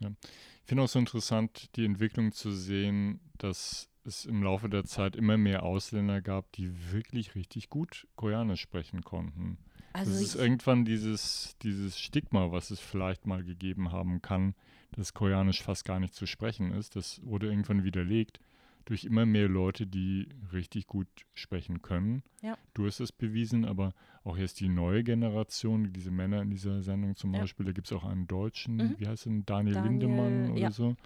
[0.00, 5.14] Ich finde auch so interessant, die Entwicklung zu sehen, dass es im Laufe der Zeit
[5.16, 9.58] immer mehr Ausländer gab, die wirklich richtig gut Koreanisch sprechen konnten.
[9.92, 14.54] Also das ist irgendwann dieses, dieses Stigma, was es vielleicht mal gegeben haben kann,
[14.92, 16.96] dass Koreanisch fast gar nicht zu sprechen ist.
[16.96, 18.40] Das wurde irgendwann widerlegt
[18.84, 22.22] durch immer mehr Leute, die richtig gut sprechen können.
[22.42, 22.56] Ja.
[22.72, 23.92] Du hast es bewiesen, aber
[24.24, 27.40] auch jetzt die neue Generation, diese Männer in dieser Sendung zum Ja.
[27.40, 28.94] Beispiel, da gibt es auch einen Deutschen, Mhm.
[28.98, 30.70] wie heißt er, Daniel, Daniel, Lindemann oder ja.
[30.70, 30.96] so.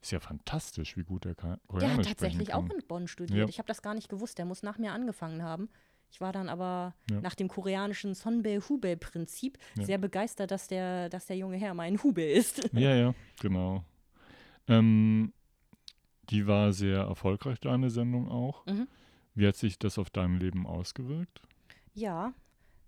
[0.00, 2.78] Ist ja fantastisch, wie gut er Ka- der hat tatsächlich auch kann.
[2.78, 3.38] in Bonn studiert.
[3.38, 3.48] Ja.
[3.48, 4.38] Ich habe das gar nicht gewusst.
[4.38, 5.68] Der muss nach mir angefangen haben.
[6.10, 7.20] Ich war dann aber Ja.
[7.20, 9.84] nach dem koreanischen Sonbae-Hubei-Prinzip Ja.
[9.84, 12.62] sehr begeistert, dass der, dass der junge Herr mein Hubei ist.
[12.72, 13.84] Ja, ja, genau.
[14.68, 15.32] Ähm,
[16.30, 18.64] die war sehr erfolgreich, deine Sendung auch.
[18.66, 18.86] Mhm.
[19.34, 21.40] Wie hat sich das auf dein Leben ausgewirkt?
[21.94, 22.32] Ja,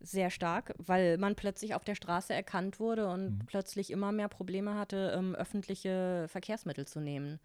[0.01, 3.47] sehr stark, weil man plötzlich auf der Straße erkannt wurde und Mhm.
[3.47, 7.39] plötzlich immer mehr Probleme hatte, ähm, öffentliche Verkehrsmittel zu nehmen.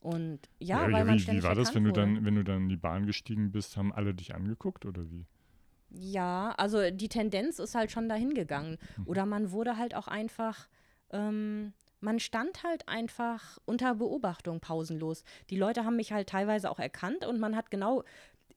[0.00, 2.00] Und ja, weil man wie, ständig wie war das, wenn du wurde.
[2.00, 5.26] dann, wenn du dann in die Bahn gestiegen bist, haben alle dich angeguckt oder wie?
[5.90, 8.78] Ja, also die Tendenz ist halt schon dahin gegangen.
[8.98, 9.06] Mhm.
[9.06, 10.68] Oder man wurde halt auch einfach,
[11.10, 15.24] ähm, man stand halt einfach unter Beobachtung pausenlos.
[15.50, 18.04] Die Leute haben mich halt teilweise auch erkannt und man hat genau,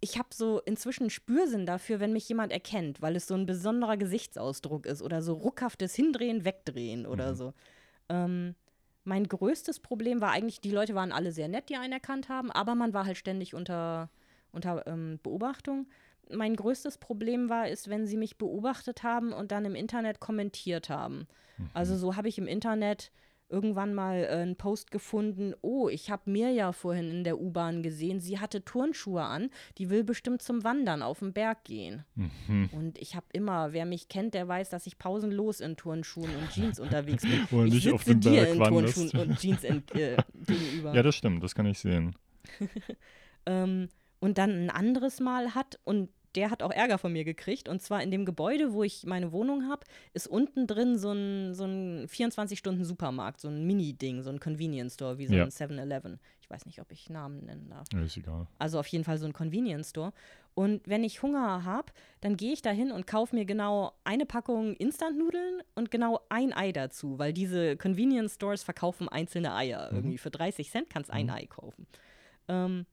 [0.02, 3.98] ich habe so inzwischen Spürsinn dafür, wenn mich jemand erkennt, weil es so ein besonderer
[3.98, 7.36] Gesichtsausdruck ist oder so ruckhaftes Hindrehen, Wegdrehen oder Mhm.
[7.36, 7.54] so.
[8.10, 8.56] Ähm,
[9.04, 12.52] mein größtes Problem war eigentlich, die Leute waren alle sehr nett, die einen erkannt haben,
[12.52, 14.10] aber man war halt ständig unter,
[14.52, 15.88] unter ähm, Beobachtung.
[16.30, 20.90] Mein größtes Problem war, ist, wenn sie mich beobachtet haben und dann im Internet kommentiert
[20.90, 21.28] haben.
[21.74, 23.12] Also so habe ich im Internet
[23.52, 28.20] irgendwann mal äh, einen Post gefunden, oh, ich habe Mirja vorhin in der U-Bahn gesehen,
[28.20, 32.06] sie hatte Turnschuhe an, die will bestimmt zum Wandern auf den Berg gehen.
[32.16, 32.70] Mhm.
[32.72, 36.50] Und ich habe immer, wer mich kennt, der weiß, dass ich pausenlos in Turnschuhen und
[36.52, 37.46] Jeans unterwegs bin.
[37.52, 38.64] Oder ich nicht sitze auf den dir Berg in.
[38.64, 40.94] Turnschuhen und Jeans ent, äh, gegenüber.
[40.96, 42.16] Ja, das stimmt, das kann ich sehen.
[43.46, 43.90] ähm,
[44.20, 47.68] und dann ein anderes Mal hat und der hat auch Ärger von mir gekriegt.
[47.70, 49.82] Und zwar in dem Gebäude, wo ich meine Wohnung habe,
[50.14, 55.18] ist unten drin so ein, so ein 24-Stunden-Supermarkt, so ein Mini-Ding, so ein Convenience Store,
[55.18, 55.44] wie so Ja.
[55.44, 56.20] ein 7-Eleven.
[56.42, 57.88] Ich weiß nicht, ob ich Namen nennen darf.
[57.94, 58.48] Ja, ist egal.
[58.60, 60.12] Also auf jeden Fall so ein Convenience Store.
[60.54, 64.26] Und wenn ich Hunger habe, dann gehe ich da hin und kaufe mir genau eine
[64.26, 69.90] Packung Instant-Nudeln und genau ein Ei dazu, weil diese Convenience Stores verkaufen einzelne Eier.
[69.94, 71.88] Irgendwie für 30 Cent kannst ein Ei kaufen.
[72.50, 72.86] Ähm,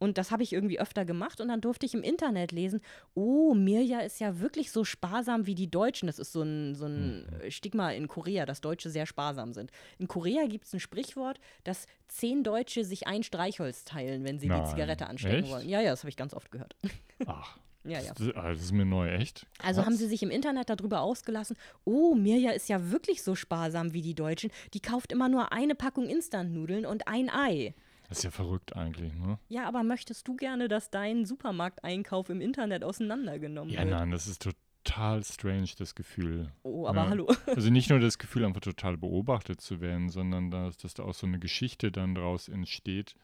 [0.00, 2.80] und das habe ich irgendwie öfter gemacht und dann durfte ich im Internet lesen,
[3.14, 6.06] oh, Mirja ist ja wirklich so sparsam wie die Deutschen.
[6.06, 9.70] Das ist so ein, so ein Stigma in Korea, dass Deutsche sehr sparsam sind.
[9.98, 14.48] In Korea gibt es ein Sprichwort, dass zehn Deutsche sich ein Streichholz teilen, wenn sie
[14.48, 14.64] Nein.
[14.64, 15.52] die Zigarette anstecken Echt?
[15.52, 15.68] wollen.
[15.68, 16.74] Ja, ja, das habe ich ganz oft gehört.
[17.26, 18.12] Ach, ja, ja.
[18.14, 19.46] das, ah, das ist mir neu, echt?
[19.62, 23.92] Also haben sie sich im Internet darüber ausgelassen, oh, Mirja ist ja wirklich so sparsam
[23.92, 24.50] wie die Deutschen.
[24.72, 27.74] Die kauft immer nur eine Packung Instant-Nudeln und ein Ei.
[28.10, 29.38] Das ist ja verrückt eigentlich, ne?
[29.48, 33.90] Ja, aber möchtest du gerne, dass dein Supermarkteinkauf im Internet auseinandergenommen Ja, wird?
[33.90, 34.50] nein, das ist to
[34.82, 36.50] total strange, das Gefühl.
[36.62, 37.10] Oh, aber Ja.
[37.10, 37.28] hallo.
[37.46, 41.12] Also nicht nur das Gefühl, einfach total beobachtet zu werden, sondern dass, dass da auch
[41.14, 43.14] so eine Geschichte dann draus entsteht,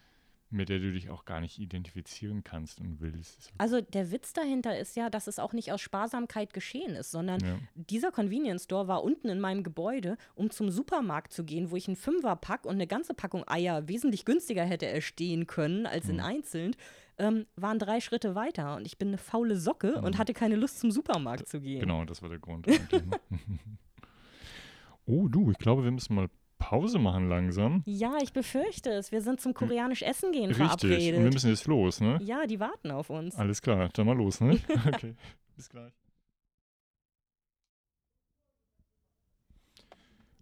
[0.50, 3.52] mit der du dich auch gar nicht identifizieren kannst und willst.
[3.58, 7.40] Also der Witz dahinter ist ja, dass es auch nicht aus Sparsamkeit geschehen ist, sondern
[7.40, 7.58] Ja.
[7.74, 11.88] dieser Convenience Store war unten in meinem Gebäude, um zum Supermarkt zu gehen, wo ich
[11.88, 16.76] einen Fünferpack und eine ganze Packung Eier wesentlich günstiger hätte erstehen können als in einzeln,
[17.18, 20.78] ähm, waren drei Schritte weiter und ich bin eine faule Socke und hatte keine Lust
[20.78, 21.80] zum Supermarkt zu gehen.
[21.80, 22.66] Genau, das war der Grund.
[22.66, 22.78] ne?
[25.06, 26.28] oh, du, ich glaube, wir müssen mal
[26.68, 27.84] Pause machen langsam.
[27.86, 29.12] Ja, ich befürchte es.
[29.12, 30.62] Wir sind zum koreanisch Essen gehen Richtig.
[30.64, 31.32] Und wir verabredet.
[31.32, 32.18] müssen jetzt los, ne?
[32.24, 33.36] Ja, die warten auf uns.
[33.36, 34.58] Alles klar, dann mal los, ne?
[34.92, 35.14] Okay,
[35.54, 35.92] bis gleich.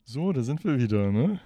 [0.05, 1.41] So, da sind wir wieder, ne?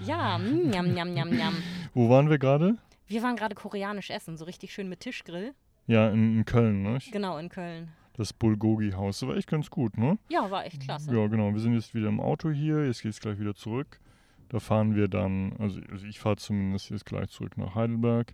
[0.00, 1.54] Ja, njam, njam, njam, njam.
[1.92, 2.78] Wo waren wir gerade?
[3.08, 5.52] Wir waren gerade koreanisch essen, so richtig schön mit Tischgrill.
[5.86, 7.00] Ja, in, in Köln, ne?
[7.12, 7.92] Genau, in Köln.
[8.14, 9.20] Das Bulgogi-Haus.
[9.20, 10.16] Das war echt ganz gut, ne?
[10.30, 11.14] Ja, war echt klasse.
[11.14, 11.52] Ja, genau.
[11.52, 12.86] Wir sind jetzt wieder im Auto hier.
[12.86, 14.00] Jetzt geht es gleich wieder zurück.
[14.48, 18.32] Da fahren wir dann, also, also ich fahre zumindest jetzt gleich zurück nach Heidelberg.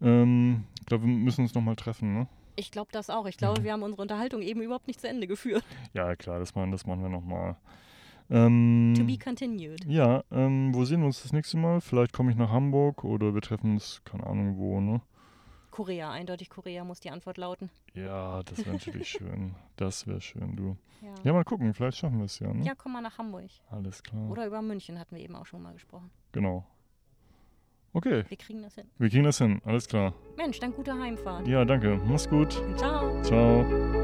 [0.00, 2.26] Ähm, ich glaube, wir müssen uns nochmal treffen, ne?
[2.56, 3.26] Ich glaube das auch.
[3.26, 5.64] Ich glaube, wir haben unsere Unterhaltung eben überhaupt nicht zu Ende geführt.
[5.92, 7.56] Ja, klar, das machen, das machen wir nochmal.
[8.30, 9.84] Ähm, To be continued.
[9.86, 11.80] ja, ähm, wo sehen wir uns das nächste Mal?
[11.80, 15.00] Vielleicht komme ich nach Hamburg oder wir treffen uns, keine Ahnung wo, ne?
[15.74, 17.68] Korea, eindeutig Korea muss die Antwort lauten.
[17.94, 19.56] Ja, das wäre natürlich schön.
[19.74, 20.76] Das wäre schön, du.
[21.02, 21.14] Ja.
[21.24, 22.64] Ja, mal gucken, vielleicht schaffen wir es ja, ne?
[22.64, 23.50] ja, komm mal nach Hamburg.
[23.70, 24.30] Alles klar.
[24.30, 26.12] Oder über München hatten wir eben auch schon mal gesprochen.
[26.30, 26.64] Genau.
[27.92, 28.88] Okay, Wir kriegen das hin.
[28.98, 29.60] wir kriegen das hin.
[29.64, 30.14] Alles klar.
[30.36, 31.48] Mensch, dann gute Heimfahrt.
[31.48, 32.00] Ja, danke.
[32.06, 32.52] Mach's gut.
[32.76, 33.20] Ciao.
[33.22, 34.03] Ciao.